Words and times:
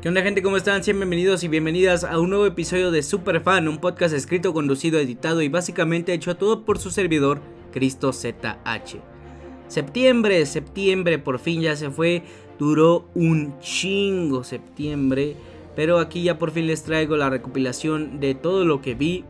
¿Qué 0.00 0.08
onda 0.08 0.22
gente? 0.22 0.42
¿Cómo 0.42 0.56
están? 0.56 0.80
Bienvenidos 0.80 1.42
y 1.42 1.48
bienvenidas 1.48 2.04
a 2.04 2.20
un 2.20 2.30
nuevo 2.30 2.46
episodio 2.46 2.92
de 2.92 3.02
Superfan, 3.02 3.66
un 3.66 3.78
podcast 3.78 4.14
escrito, 4.14 4.54
conducido, 4.54 5.00
editado 5.00 5.42
y 5.42 5.48
básicamente 5.48 6.12
hecho 6.12 6.36
todo 6.36 6.64
por 6.64 6.78
su 6.78 6.92
servidor, 6.92 7.40
Cristo 7.72 8.12
ZH. 8.12 9.00
Septiembre, 9.66 10.46
septiembre, 10.46 11.18
por 11.18 11.40
fin 11.40 11.62
ya 11.62 11.74
se 11.74 11.90
fue, 11.90 12.22
duró 12.60 13.08
un 13.16 13.58
chingo 13.58 14.44
septiembre, 14.44 15.34
pero 15.74 15.98
aquí 15.98 16.22
ya 16.22 16.38
por 16.38 16.52
fin 16.52 16.68
les 16.68 16.84
traigo 16.84 17.16
la 17.16 17.28
recopilación 17.28 18.20
de 18.20 18.36
todo 18.36 18.64
lo 18.64 18.80
que 18.80 18.94
vi. 18.94 19.24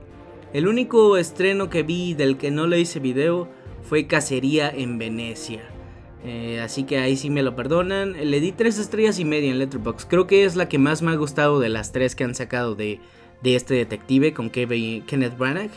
El 0.53 0.69
único 0.69 1.17
estreno 1.17 1.71
que 1.71 1.83
vi 1.83 2.13
del 2.13 2.37
que 2.37 2.51
no 2.51 2.67
le 2.67 2.79
hice 2.79 3.01
video 3.01 3.49
fue 3.85 4.07
Cacería 4.07 4.69
en 4.69 4.99
Venecia. 4.99 5.78
Eh, 6.25 6.61
así 6.61 6.85
que 6.85 6.99
ahí 6.99 7.17
sí 7.17 7.31
me 7.31 7.43
lo 7.43 7.55
perdonan. 7.55 8.15
Le 8.31 8.41
di 8.41 8.53
tres 8.53 8.79
estrellas 8.79 9.19
y 9.19 9.25
media 9.25 9.51
en 9.51 9.59
Letterboxd. 9.59 10.09
Creo 10.09 10.27
que 10.27 10.45
es 10.45 10.57
la 10.57 10.69
que 10.69 10.79
más 10.79 11.03
me 11.03 11.13
ha 11.13 11.17
gustado 11.17 11.61
de 11.61 11.69
las 11.69 11.93
tres 11.93 12.15
que 12.15 12.25
han 12.25 12.35
sacado 12.35 12.75
de, 12.75 13.01
este 13.45 13.75
detective 13.75 14.33
con 14.33 14.51
Kenneth 14.51 15.39
Branagh. 15.39 15.71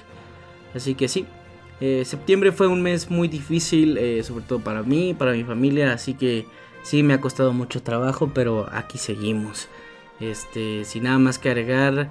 Así 0.74 0.96
que 0.96 1.08
sí. 1.08 1.26
Eh, 1.80 2.04
septiembre 2.06 2.52
fue 2.52 2.68
un 2.68 2.82
mes 2.82 3.10
muy 3.10 3.28
difícil, 3.28 3.98
eh, 3.98 4.22
sobre 4.24 4.46
todo 4.46 4.60
para 4.60 4.84
mí, 4.84 5.14
para 5.14 5.34
mi 5.34 5.44
familia. 5.44 5.94
Así 5.94 6.14
que 6.14 6.46
sí 6.84 7.04
me 7.04 7.14
ha 7.14 7.22
costado 7.22 7.54
mucho 7.54 7.82
trabajo, 7.82 8.32
pero 8.34 8.68
aquí 8.72 8.98
seguimos. 8.98 9.68
Este, 10.20 10.86
sin 10.86 11.04
nada 11.04 11.18
más 11.18 11.40
que 11.40 11.50
agregar, 11.50 12.10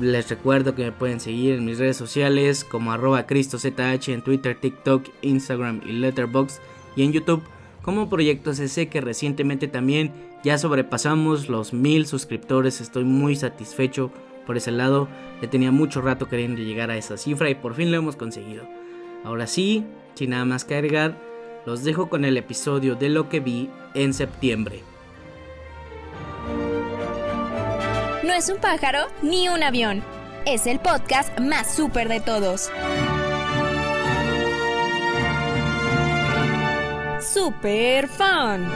les 0.00 0.28
recuerdo 0.28 0.74
que 0.74 0.82
me 0.84 0.92
pueden 0.92 1.20
seguir 1.20 1.54
en 1.54 1.64
mis 1.64 1.78
redes 1.78 1.96
sociales 1.96 2.64
como 2.64 2.92
arroba 2.92 3.26
cristozh 3.26 3.66
en 3.66 4.22
Twitter, 4.22 4.56
TikTok, 4.58 5.08
Instagram 5.22 5.80
y 5.86 5.92
Letterboxd 5.92 6.60
y 6.96 7.04
en 7.04 7.12
YouTube 7.12 7.42
como 7.82 8.08
Proyecto 8.08 8.54
CC 8.54 8.88
que 8.88 9.00
recientemente 9.00 9.68
también 9.68 10.12
ya 10.42 10.58
sobrepasamos 10.58 11.48
los 11.48 11.72
mil 11.72 12.06
suscriptores. 12.06 12.80
Estoy 12.80 13.04
muy 13.04 13.36
satisfecho 13.36 14.12
por 14.46 14.56
ese 14.56 14.70
lado. 14.70 15.08
Ya 15.40 15.50
tenía 15.50 15.72
mucho 15.72 16.00
rato 16.00 16.28
queriendo 16.28 16.62
llegar 16.62 16.90
a 16.90 16.96
esa 16.96 17.16
cifra 17.16 17.50
y 17.50 17.54
por 17.54 17.74
fin 17.74 17.90
lo 17.90 17.96
hemos 17.96 18.16
conseguido. 18.16 18.64
Ahora 19.24 19.46
sí, 19.46 19.84
sin 20.14 20.30
nada 20.30 20.44
más 20.44 20.64
que 20.64 20.74
agregar, 20.74 21.16
los 21.66 21.84
dejo 21.84 22.08
con 22.08 22.24
el 22.24 22.36
episodio 22.36 22.94
de 22.94 23.08
lo 23.08 23.28
que 23.28 23.40
vi 23.40 23.70
en 23.94 24.14
septiembre. 24.14 24.80
No 28.24 28.32
es 28.32 28.48
un 28.48 28.58
pájaro 28.58 29.06
ni 29.22 29.48
un 29.48 29.62
avión. 29.62 30.02
Es 30.44 30.66
el 30.66 30.80
podcast 30.80 31.38
más 31.38 31.72
súper 31.74 32.08
de 32.08 32.20
todos. 32.20 32.70
Super 37.32 38.08
Fan. 38.08 38.68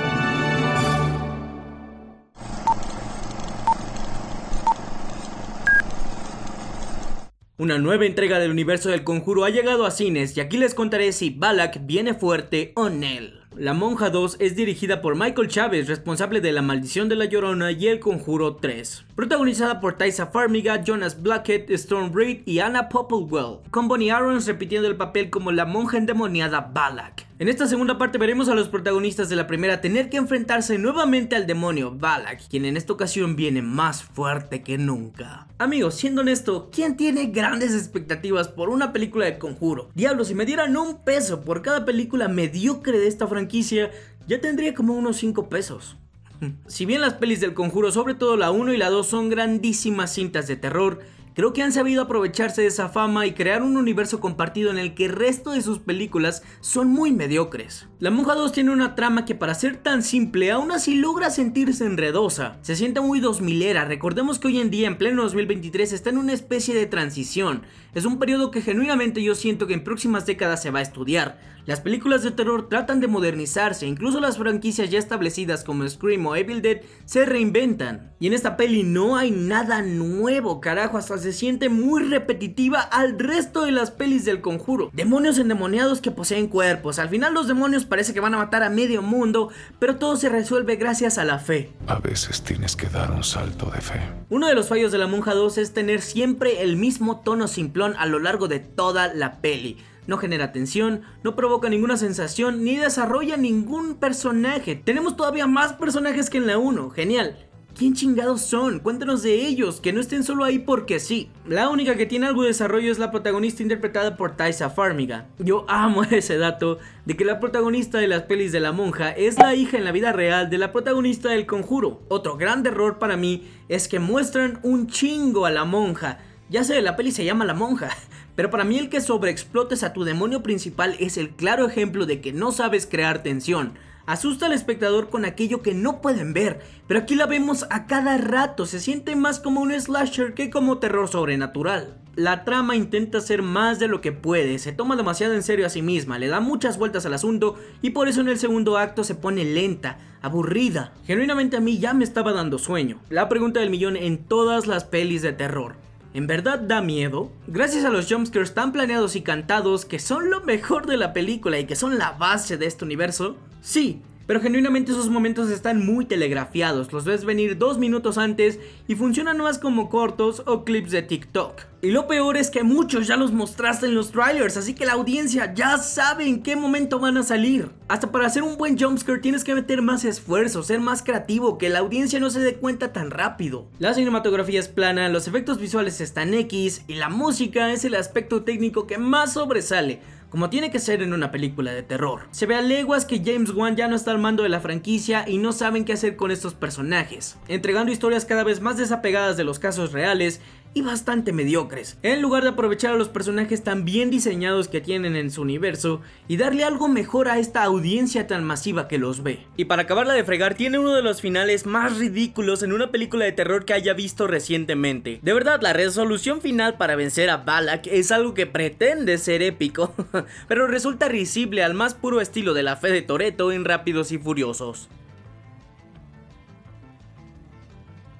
Una 7.59 7.77
nueva 7.79 8.07
entrega 8.07 8.39
del 8.39 8.51
universo 8.51 8.89
del 8.89 9.05
conjuro 9.05 9.45
ha 9.45 9.51
llegado 9.51 9.85
a 9.85 9.91
cines 9.91 10.35
y 10.39 10.41
aquí 10.41 10.57
les 10.57 10.73
contaré 10.73 11.13
si 11.13 11.29
Balak 11.29 11.85
viene 11.85 12.15
fuerte 12.15 12.73
o 12.77 12.89
Nell. 12.89 13.46
La 13.59 13.73
Monja 13.73 14.11
2 14.11 14.37
es 14.39 14.55
dirigida 14.55 15.01
por 15.01 15.17
Michael 15.17 15.49
Chávez, 15.49 15.89
responsable 15.89 16.43
de 16.43 16.53
La 16.53 16.61
Maldición 16.61 17.09
de 17.09 17.17
la 17.17 17.25
Llorona 17.25 17.73
y 17.73 17.87
El 17.87 18.01
Conjuro 18.01 18.57
3. 18.57 19.07
Protagonizada 19.15 19.81
por 19.81 19.97
Tysa 19.97 20.27
Farmiga, 20.27 20.85
Jonas 20.85 21.23
Blackett, 21.23 21.71
Storm 21.71 22.13
Reed 22.15 22.43
y 22.45 22.59
Anna 22.59 22.91
Popplewell, 22.91 23.61
con 23.71 23.89
Bonnie 23.89 24.11
Arons 24.11 24.47
repitiendo 24.47 24.89
el 24.89 24.97
papel 24.97 25.31
como 25.31 25.53
la 25.53 25.65
monja 25.65 25.97
endemoniada 25.97 26.61
Balak. 26.61 27.25
En 27.39 27.49
esta 27.49 27.67
segunda 27.67 27.99
parte 27.99 28.17
veremos 28.17 28.49
a 28.49 28.55
los 28.55 28.69
protagonistas 28.69 29.29
de 29.29 29.37
la 29.37 29.47
primera 29.47 29.83
tener 29.83 30.09
que 30.09 30.17
enfrentarse 30.17 30.79
nuevamente 30.79 31.37
al 31.37 31.47
demonio 31.47 31.95
Balak, 31.95 32.49
quien 32.49 32.65
en 32.65 32.79
esta 32.79 32.95
ocasión 32.95 33.37
viene 33.37 33.61
más 33.61 34.03
fuerte 34.03 34.63
que 34.63 34.79
nunca. 34.79 35.47
Amigos, 35.59 35.97
siendo 35.97 36.23
honesto, 36.23 36.71
¿quién 36.73 36.97
tiene 36.97 37.27
grandes 37.27 37.75
expectativas 37.75 38.49
por 38.49 38.71
una 38.71 38.93
película 38.93 39.27
de 39.27 39.39
conjuro? 39.39 39.91
Diablo, 39.95 40.25
si 40.25 40.35
me 40.35 40.47
dieran 40.47 40.77
un 40.77 41.05
peso 41.05 41.43
por 41.43 41.61
cada 41.61 41.85
película 41.85 42.29
mediocre 42.29 42.99
de 42.99 43.07
esta 43.07 43.27
franquicia, 43.27 43.46
ya 43.49 44.41
tendría 44.41 44.75
como 44.75 44.95
unos 44.95 45.17
5 45.19 45.49
pesos. 45.49 45.97
Si 46.67 46.85
bien 46.85 47.01
las 47.01 47.15
pelis 47.15 47.41
del 47.41 47.55
conjuro, 47.55 47.91
sobre 47.91 48.15
todo 48.15 48.37
la 48.37 48.51
1 48.51 48.75
y 48.75 48.77
la 48.77 48.91
2, 48.91 49.07
son 49.07 49.31
grandísimas 49.31 50.13
cintas 50.13 50.47
de 50.47 50.57
terror, 50.57 51.01
Creo 51.37 51.53
que 51.53 51.63
han 51.63 51.71
sabido 51.71 52.01
aprovecharse 52.01 52.63
de 52.63 52.69
esa 52.69 52.89
fama 52.89 53.27
y 53.27 53.35
crear 53.35 53.63
un 53.63 53.77
universo 53.77 54.21
compartido 54.21 54.71
en 54.71 54.79
el 54.79 54.95
que 54.95 55.05
el 55.05 55.13
resto 55.13 55.51
de 55.51 55.61
sus 55.61 55.81
películas 55.81 56.43
son 56.63 56.89
muy 56.89 57.13
mediocres. 57.13 57.89
La 57.99 58.11
Monja 58.11 58.35
2 58.35 58.53
tiene 58.53 58.71
una 58.71 58.95
trama 58.95 59.27
que 59.27 59.35
para 59.35 59.55
ser 59.55 59.77
tan 59.77 60.03
simple 60.03 60.51
aún 60.51 60.73
así 60.73 60.95
logra 60.95 61.29
sentirse 61.29 61.85
enredosa. 61.85 62.57
Se 62.63 62.75
siente 62.75 63.03
muy 63.03 63.21
2000era, 63.21 63.85
recordemos 63.85 64.39
que 64.39 64.49
hoy 64.49 64.61
en 64.61 64.71
día 64.71 64.87
en 64.87 64.97
pleno 64.97 65.25
2023 65.25 65.93
está 65.93 66.09
en 66.09 66.17
una 66.17 66.33
especie 66.33 66.75
de 66.75 66.87
transición. 66.87 67.65
Es 67.97 68.05
un 68.05 68.19
periodo 68.19 68.51
que 68.51 68.61
genuinamente 68.61 69.23
yo 69.23 69.35
siento 69.35 69.67
que 69.67 69.73
en 69.73 69.83
próximas 69.83 70.27
décadas 70.27 70.61
se 70.61 70.71
va 70.71 70.81
a 70.81 70.83
estudiar. 70.83 71.39
Las 71.65 71.81
películas 71.81 72.23
de 72.23 72.31
terror 72.31 72.69
tratan 72.69 73.01
de 73.01 73.09
modernizarse, 73.09 73.87
incluso 73.87 74.21
las 74.21 74.37
franquicias 74.37 74.91
ya 74.91 74.99
establecidas 74.99 75.65
como 75.65 75.89
Scream 75.89 76.25
o 76.27 76.37
Evil 76.37 76.63
Dead 76.63 76.83
se 77.07 77.25
reinventan. 77.25 78.13
Y 78.21 78.29
en 78.29 78.35
esta 78.35 78.57
peli 78.57 78.83
no 78.85 79.17
hay 79.17 79.31
nada 79.31 79.83
nuevo, 79.83 80.61
carajo, 80.61 80.97
hasta 80.97 81.19
se 81.19 81.33
siente 81.33 81.69
muy 81.69 82.05
repetitiva 82.05 82.81
al 82.81 83.19
resto 83.19 83.65
de 83.65 83.73
las 83.73 83.91
pelis 83.91 84.25
del 84.25 84.43
conjuro. 84.43 84.91
Demonios 84.93 85.39
endemoniados 85.39 86.01
que 86.01 86.13
poseen 86.13 86.47
cuerpos, 86.49 86.99
al 86.99 87.09
final 87.09 87.35
los 87.35 87.49
demonios 87.49 87.85
parece 87.85 88.15
que 88.15 88.21
van 88.21 88.35
a 88.35 88.39
matar 88.39 88.63
a 88.63 88.71
medio 88.71 89.03
mundo, 89.03 89.49
pero 89.81 89.97
todo 89.97 90.17
se 90.17 90.29
resuelve 90.29 90.77
gracias 90.77 91.19
a 91.19 91.25
la 91.25 91.39
fe. 91.39 91.73
A 91.89 91.99
veces 91.99 92.43
tienes 92.43 92.77
que 92.77 92.89
dar 92.89 93.11
un 93.11 93.25
salto 93.25 93.71
de 93.71 93.81
fe. 93.81 94.01
Uno 94.29 94.47
de 94.47 94.55
los 94.55 94.69
fallos 94.69 94.93
de 94.93 94.99
la 94.99 95.09
monja 95.09 95.35
2 95.35 95.59
es 95.59 95.75
tener 95.75 96.01
siempre 96.01 96.63
el 96.63 96.77
mismo 96.77 97.21
tono 97.21 97.49
simplón 97.49 97.86
a 97.97 98.07
lo 98.07 98.19
largo 98.19 98.49
de 98.49 98.59
toda 98.61 99.13
la 99.15 99.41
peli 99.41 99.77
no 100.07 100.19
genera 100.19 100.53
tensión, 100.53 101.03
no 101.23 101.37
provoca 101.37 101.69
ninguna 101.69 101.97
sensación 101.97 102.65
ni 102.65 102.77
desarrolla 102.77 103.37
ningún 103.37 103.97
personaje. 103.97 104.77
Tenemos 104.77 105.17
todavía 105.17 105.47
más 105.47 105.73
personajes 105.73 106.31
que 106.31 106.39
en 106.39 106.47
la 106.47 106.59
1, 106.59 106.91
genial. 106.91 107.37
¿Quién 107.77 107.93
chingados 107.93 108.41
son? 108.41 108.79
Cuéntanos 108.79 109.23
de 109.23 109.35
ellos, 109.35 109.83
que 109.83 109.93
no 109.93 110.01
estén 110.01 110.25
solo 110.25 110.45
ahí 110.45 110.59
porque 110.59 110.99
sí. 110.99 111.29
La 111.47 111.69
única 111.69 111.95
que 111.95 112.07
tiene 112.07 112.27
algo 112.27 112.41
de 112.41 112.49
desarrollo 112.49 112.91
es 112.91 112.99
la 112.99 113.11
protagonista 113.11 113.63
interpretada 113.63 114.17
por 114.17 114.35
Tysa 114.35 114.71
Farmiga. 114.71 115.27
Yo 115.39 115.67
amo 115.69 116.03
ese 116.11 116.39
dato 116.39 116.79
de 117.05 117.19
que 117.19 117.27
la 117.27 117.39
protagonista 117.39 117.99
de 117.99 118.09
las 118.09 118.23
pelis 118.23 118.51
de 118.51 118.61
la 118.61 118.73
monja 118.73 119.11
es 119.11 119.39
la 119.39 119.55
hija 119.55 119.77
en 119.77 119.85
la 119.85 119.93
vida 119.93 120.13
real 120.13 120.49
de 120.49 120.57
la 120.57 120.73
protagonista 120.73 121.29
del 121.29 121.45
conjuro. 121.45 122.01
Otro 122.09 122.39
gran 122.39 122.65
error 122.65 122.99
para 122.99 123.19
mí 123.19 123.47
es 123.69 123.89
que 123.89 123.99
muestran 123.99 124.59
un 124.63 124.87
chingo 124.87 125.45
a 125.45 125.51
la 125.51 125.67
monja. 125.67 126.21
Ya 126.49 126.63
sé, 126.63 126.81
la 126.81 126.95
peli 126.95 127.11
se 127.11 127.25
llama 127.25 127.45
La 127.45 127.55
Monja, 127.55 127.91
pero 128.37 128.51
para 128.51 128.63
mí 128.63 128.79
el 128.79 128.89
que 128.89 129.01
sobreexplotes 129.01 129.83
a 129.83 129.93
tu 129.93 130.05
demonio 130.05 130.45
principal 130.45 130.95
es 131.01 131.17
el 131.17 131.31
claro 131.31 131.67
ejemplo 131.67 132.07
de 132.07 132.21
que 132.21 132.33
no 132.33 132.53
sabes 132.53 132.87
crear 132.87 133.25
tensión. 133.25 133.75
Asusta 134.07 134.47
al 134.47 134.53
espectador 134.53 135.11
con 135.11 135.25
aquello 135.25 135.61
que 135.63 135.75
no 135.75 136.01
pueden 136.01 136.33
ver, 136.33 136.61
pero 136.87 137.01
aquí 137.01 137.17
la 137.17 137.27
vemos 137.27 137.67
a 137.71 137.87
cada 137.87 138.17
rato, 138.19 138.65
se 138.65 138.79
siente 138.79 139.17
más 139.17 139.41
como 139.41 139.61
un 139.61 139.73
slasher 139.73 140.35
que 140.35 140.49
como 140.49 140.79
terror 140.79 141.09
sobrenatural. 141.09 141.99
La 142.15 142.45
trama 142.45 142.77
intenta 142.77 143.21
ser 143.21 143.43
más 143.43 143.81
de 143.81 143.89
lo 143.89 144.01
que 144.01 144.13
puede, 144.13 144.61
se 144.61 144.71
toma 144.71 144.95
demasiado 144.95 145.35
en 145.35 145.43
serio 145.43 145.67
a 145.67 145.71
sí 145.71 145.83
misma, 145.83 146.21
le 146.21 146.29
da 146.29 146.39
muchas 146.39 146.79
vueltas 146.79 147.05
al 147.05 147.15
asunto 147.15 147.57
y 147.83 147.91
por 147.91 148.07
eso 148.07 148.21
en 148.21 148.29
el 148.29 148.39
segundo 148.39 148.79
acto 148.79 149.03
se 149.03 149.17
pone 149.17 149.45
lenta, 149.45 149.99
aburrida. 150.23 150.93
Genuinamente 151.05 151.57
a 151.57 151.61
mí 151.61 151.81
ya 151.81 151.93
me 151.93 152.05
estaba 152.05 152.33
dando 152.33 152.59
sueño. 152.59 153.01
La 153.11 153.29
pregunta 153.29 153.59
del 153.59 153.71
millón 153.71 153.97
en 153.97 154.19
todas 154.19 154.69
las 154.69 154.85
pelis 154.85 155.23
de 155.23 155.33
terror. 155.33 155.86
¿En 156.17 156.27
verdad 156.27 156.61
da 156.61 156.81
miedo? 156.81 157.31
Gracias 157.47 157.85
a 157.85 157.91
los 157.91 158.11
jumpscares 158.11 158.55
tan 158.55 158.73
planeados 158.73 159.17
y 159.17 159.21
cantados 159.21 159.85
que 159.85 159.99
son 159.99 160.31
lo 160.31 160.41
mejor 160.41 160.87
de 160.87 160.97
la 160.97 161.13
película 161.13 161.59
y 161.59 161.67
que 161.67 161.77
son 161.77 161.99
la 161.99 162.13
base 162.13 162.57
de 162.57 162.65
este 162.65 162.87
universo, 162.87 163.37
sí, 163.61 164.01
pero 164.27 164.41
genuinamente 164.41 164.93
esos 164.93 165.09
momentos 165.09 165.51
están 165.51 165.85
muy 165.85 166.05
telegrafiados, 166.05 166.93
los 166.93 167.05
ves 167.05 167.25
venir 167.25 167.59
dos 167.59 167.79
minutos 167.79 168.19
antes 168.19 168.59
y 168.89 168.95
funcionan 168.95 169.39
más 169.39 169.59
como 169.59 169.89
cortos 169.89 170.43
o 170.47 170.65
clips 170.65 170.91
de 170.91 171.03
TikTok. 171.03 171.63
Y 171.83 171.91
lo 171.91 172.09
peor 172.09 172.37
es 172.37 172.51
que 172.51 172.65
muchos 172.65 173.07
ya 173.07 173.17
los 173.17 173.33
mostraste 173.33 173.87
en 173.87 173.95
los 173.95 174.11
trailers, 174.11 174.57
así 174.57 174.75
que 174.75 174.87
la 174.87 174.95
audiencia 174.95 175.55
ya 175.55 175.79
sabe 175.79 176.27
en 176.27 176.43
qué 176.43 176.57
momento 176.57 176.99
van 176.99 177.17
a 177.17 177.23
salir. 177.23 177.71
Hasta 177.87 178.11
para 178.11 178.27
hacer 178.27 178.43
un 178.43 178.57
buen 178.57 178.79
jumpscare 178.79 179.21
tienes 179.21 179.45
que 179.45 179.55
meter 179.55 179.83
más 179.83 180.05
esfuerzo, 180.05 180.63
ser 180.63 180.81
más 180.81 181.03
creativo, 181.03 181.59
que 181.59 181.69
la 181.69 181.81
audiencia 181.81 182.19
no 182.19 182.31
se 182.31 182.41
dé 182.41 182.55
cuenta 182.55 182.93
tan 182.93 183.11
rápido. 183.11 183.69
La 183.79 183.95
cinematografía 183.95 184.59
es 184.59 184.69
plana, 184.69 185.09
los 185.11 185.29
efectos 185.29 185.59
visuales 185.59 186.01
están 186.01 186.35
X 186.35 186.83
y 186.89 186.95
la 186.95 187.09
música 187.09 187.71
es 187.71 187.85
el 187.85 187.95
aspecto 187.95 188.43
técnico 188.43 188.87
que 188.87 188.99
más 188.99 189.35
sobresale 189.35 190.01
como 190.31 190.51
tiene 190.51 190.71
que 190.71 190.79
ser 190.79 191.03
en 191.03 191.13
una 191.13 191.31
película 191.31 191.73
de 191.73 191.83
terror. 191.83 192.29
Se 192.31 192.47
ve 192.47 192.55
a 192.55 192.63
leguas 192.63 193.05
que 193.05 193.23
James 193.25 193.51
Wan 193.51 193.77
ya 193.77 193.89
no 193.89 193.97
está 193.97 194.11
al 194.11 194.19
mando 194.19 194.43
de 194.43 194.49
la 194.49 194.61
franquicia 194.61 195.25
y 195.29 195.39
no 195.39 195.53
saben 195.53 195.85
qué 195.85 195.93
hacer 195.93 196.17
con 196.17 196.31
estos 196.31 196.55
personajes, 196.55 197.39
entregando 197.49 197.93
historias 197.93 198.25
cada 198.25 198.45
vez 198.45 198.61
más 198.61 198.77
desapegadas 198.77 199.37
de 199.37 199.45
los 199.45 199.59
casos 199.59 199.93
reales 199.93 200.41
y 200.77 200.83
bastante 200.83 201.33
mediocres, 201.33 201.97
en 202.03 202.21
lugar 202.21 202.43
de 202.43 202.51
aprovechar 202.51 202.93
a 202.93 202.99
los 202.99 203.09
personajes 203.09 203.65
tan 203.65 203.87
bien 203.87 204.11
diseñados 204.11 204.69
que 204.69 204.83
tienen 204.83 205.17
en 205.17 205.31
su 205.31 205.41
universo 205.41 206.03
y 206.29 206.37
darle 206.37 206.65
algo 206.65 206.87
mejor 206.87 207.31
a 207.31 207.39
esta 207.39 207.65
audiencia 207.65 208.27
tan 208.27 208.45
masiva 208.45 208.87
que 208.87 208.99
los 208.99 209.23
ve. 209.23 209.47
Y 209.57 209.65
para 209.65 209.83
acabarla 209.83 210.13
de 210.13 210.23
fregar, 210.23 210.55
tiene 210.55 210.79
uno 210.79 210.93
de 210.93 211.01
los 211.01 211.23
finales 211.23 211.65
más 211.65 211.97
ridículos 211.97 212.63
en 212.63 212.75
una 212.75 212.91
película 212.91 213.25
de 213.25 213.33
terror 213.33 213.65
que 213.65 213.73
haya 213.73 213.95
visto 213.95 214.27
recientemente. 214.27 215.19
De 215.23 215.33
verdad, 215.33 215.63
la 215.63 215.73
resolución 215.73 216.43
final 216.43 216.77
para 216.77 216.95
vencer 216.95 217.31
a 217.31 217.39
Balak 217.39 217.87
es 217.87 218.13
algo 218.13 218.35
que 218.35 218.45
pretende 218.45 219.17
ser 219.17 219.41
épico, 219.41 219.95
pero 220.47 220.67
resulta 220.67 221.09
risible 221.09 221.65
al 221.65 221.73
más 221.73 221.95
puro 221.95 222.21
estilo 222.21 222.53
de 222.53 222.65
la 222.65 222.77
fe 222.77 222.89
de 222.89 223.01
Toreto 223.01 223.51
en 223.51 223.65
Rápidos 223.65 224.13
y 224.13 224.19
Furiosos. 224.19 224.91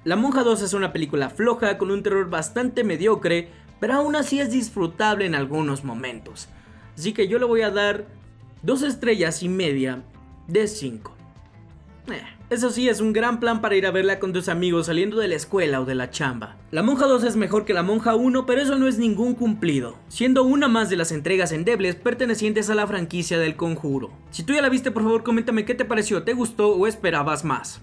La 0.07 0.15
Monja 0.15 0.45
2 0.45 0.63
es 0.63 0.73
una 0.73 0.93
película 0.93 1.31
floja 1.31 1.79
con 1.79 1.91
un 1.91 2.05
terror 2.05 2.31
bastante 2.31 2.85
mediocre, 2.85 3.49
pero 3.81 3.95
aún 3.95 4.15
así 4.15 4.39
es 4.39 4.53
disfrutable 4.53 5.27
en 5.27 5.35
algunos 5.35 5.83
momentos. 5.83 6.49
Así 6.97 7.13
que 7.13 7.27
yo 7.27 7.41
le 7.41 7.45
voy 7.45 7.63
a 7.63 7.73
dar 7.73 8.07
2 8.63 8.83
estrellas 8.85 9.43
y 9.43 9.49
media 9.49 10.05
de 10.47 10.69
5. 10.69 11.13
Eh, 12.13 12.23
eso 12.51 12.71
sí, 12.71 12.89
es 12.89 13.01
un 13.01 13.13
gran 13.13 13.41
plan 13.41 13.61
para 13.61 13.75
ir 13.75 13.85
a 13.85 13.91
verla 13.91 14.21
con 14.21 14.33
tus 14.33 14.49
amigos 14.49 14.87
saliendo 14.87 15.17
de 15.17 15.27
la 15.27 15.35
escuela 15.35 15.81
o 15.81 15.85
de 15.85 15.97
la 15.97 16.09
chamba. 16.09 16.57
La 16.71 16.85
Monja 16.85 17.07
2 17.07 17.25
es 17.25 17.35
mejor 17.35 17.65
que 17.65 17.75
la 17.75 17.83
Monja 17.83 18.15
1, 18.15 18.47
pero 18.47 18.61
eso 18.61 18.77
no 18.77 18.87
es 18.87 18.99
ningún 18.99 19.35
cumplido, 19.35 19.99
siendo 20.07 20.45
una 20.45 20.69
más 20.69 20.89
de 20.89 20.99
las 20.99 21.11
entregas 21.11 21.51
endebles 21.51 21.97
pertenecientes 21.97 22.71
a 22.71 22.77
la 22.77 22.87
franquicia 22.87 23.41
del 23.41 23.57
conjuro. 23.57 24.13
Si 24.31 24.45
tú 24.45 24.53
ya 24.53 24.63
la 24.63 24.69
viste, 24.69 24.93
por 24.93 25.03
favor 25.03 25.25
coméntame 25.25 25.65
qué 25.65 25.75
te 25.75 25.85
pareció, 25.85 26.23
¿te 26.23 26.33
gustó 26.33 26.77
o 26.77 26.87
esperabas 26.87 27.45
más? 27.45 27.81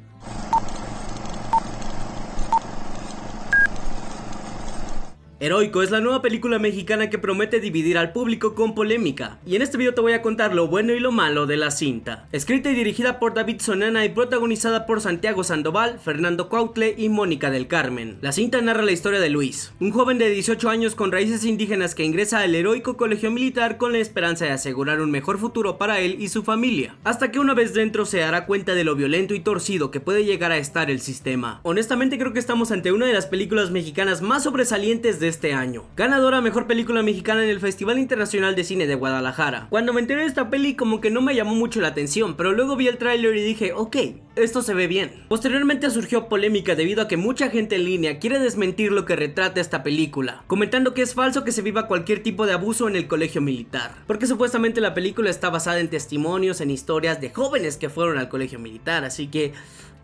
Heroico 5.43 5.83
es 5.83 5.91
la 5.91 5.99
nueva 5.99 6.21
película 6.21 6.57
mexicana 6.57 7.09
que 7.09 7.17
promete 7.17 7.59
dividir 7.59 7.97
al 7.97 8.13
público 8.13 8.55
con 8.55 8.73
polémica, 8.73 9.39
y 9.45 9.57
en 9.57 9.61
este 9.61 9.77
video 9.77 9.93
te 9.93 9.99
voy 9.99 10.13
a 10.13 10.21
contar 10.21 10.55
lo 10.55 10.69
bueno 10.69 10.93
y 10.93 11.01
lo 11.01 11.11
malo 11.11 11.45
de 11.47 11.57
la 11.57 11.69
cinta. 11.69 12.29
Escrita 12.31 12.71
y 12.71 12.75
dirigida 12.75 13.19
por 13.19 13.33
David 13.33 13.59
Sonana 13.59 14.05
y 14.05 14.09
protagonizada 14.09 14.85
por 14.85 15.01
Santiago 15.01 15.43
Sandoval, 15.43 15.99
Fernando 15.99 16.47
Cuautle 16.47 16.95
y 16.97 17.09
Mónica 17.09 17.51
del 17.51 17.67
Carmen. 17.67 18.19
La 18.21 18.31
cinta 18.31 18.61
narra 18.61 18.83
la 18.83 18.93
historia 18.93 19.19
de 19.19 19.29
Luis, 19.29 19.73
un 19.81 19.91
joven 19.91 20.17
de 20.17 20.29
18 20.29 20.69
años 20.69 20.95
con 20.95 21.11
raíces 21.11 21.43
indígenas 21.43 21.93
que 21.93 22.05
ingresa 22.05 22.39
al 22.39 22.55
heroico 22.55 22.95
colegio 22.95 23.29
militar 23.29 23.75
con 23.75 23.91
la 23.91 23.97
esperanza 23.97 24.45
de 24.45 24.51
asegurar 24.51 25.01
un 25.01 25.11
mejor 25.11 25.39
futuro 25.39 25.77
para 25.77 25.99
él 25.99 26.15
y 26.19 26.29
su 26.29 26.43
familia, 26.43 26.95
hasta 27.03 27.31
que 27.31 27.39
una 27.39 27.53
vez 27.53 27.73
dentro 27.73 28.05
se 28.05 28.19
dará 28.19 28.45
cuenta 28.45 28.75
de 28.75 28.85
lo 28.85 28.95
violento 28.95 29.33
y 29.33 29.41
torcido 29.41 29.91
que 29.91 29.99
puede 29.99 30.23
llegar 30.23 30.53
a 30.53 30.57
estar 30.57 30.89
el 30.89 31.01
sistema. 31.01 31.59
Honestamente 31.63 32.17
creo 32.17 32.31
que 32.31 32.39
estamos 32.39 32.71
ante 32.71 32.93
una 32.93 33.07
de 33.07 33.13
las 33.13 33.25
películas 33.25 33.71
mexicanas 33.71 34.21
más 34.21 34.43
sobresalientes 34.43 35.19
de 35.19 35.32
este 35.33 35.53
año. 35.53 35.83
Ganadora 35.97 36.41
Mejor 36.41 36.68
Película 36.68 37.01
Mexicana 37.01 37.44
en 37.44 37.50
el 37.50 37.59
Festival 37.59 37.97
Internacional 37.97 38.56
de 38.56 38.63
Cine 38.63 38.85
de 38.85 38.94
Guadalajara. 38.94 39.65
Cuando 39.71 39.91
me 39.91 40.00
enteré 40.00 40.21
de 40.21 40.27
esta 40.27 40.51
peli 40.51 40.75
como 40.75 41.01
que 41.01 41.09
no 41.09 41.21
me 41.21 41.33
llamó 41.33 41.56
mucho 41.56 41.81
la 41.81 41.88
atención, 41.88 42.35
pero 42.38 42.51
luego 42.51 42.75
vi 42.75 42.88
el 42.88 43.00
tráiler 43.00 43.35
y 43.35 43.41
dije, 43.41 43.74
ok, 43.74 43.97
esto 44.35 44.62
se 44.62 44.75
ve 44.75 44.85
bien. 44.85 45.25
Posteriormente 45.30 45.89
surgió 45.89 46.30
polémica 46.30 46.75
debido 46.75 47.01
a 47.01 47.07
que 47.07 47.18
mucha 47.18 47.50
gente 47.50 47.75
en 47.75 47.85
línea 47.85 48.19
quiere 48.19 48.38
desmentir 48.38 48.91
lo 48.91 49.06
que 49.06 49.15
retrata 49.15 49.59
esta 49.59 49.81
película, 49.81 50.44
comentando 50.45 50.94
que 50.94 51.01
es 51.01 51.15
falso 51.15 51.44
que 51.44 51.51
se 51.51 51.63
viva 51.63 51.88
cualquier 51.88 52.21
tipo 52.21 52.45
de 52.45 52.53
abuso 52.53 52.88
en 52.88 52.95
el 52.95 53.07
colegio 53.07 53.41
militar, 53.41 53.95
porque 54.06 54.27
supuestamente 54.27 54.81
la 54.81 54.94
película 54.94 55.31
está 55.31 55.50
basada 55.50 55.79
en 55.79 55.89
testimonios, 55.89 56.62
en 56.62 56.69
historias 56.69 57.19
de 57.19 57.31
jóvenes 57.31 57.77
que 57.77 57.89
fueron 57.89 58.19
al 58.19 58.29
colegio 58.29 58.59
militar, 58.59 59.03
así 59.03 59.27
que 59.27 59.53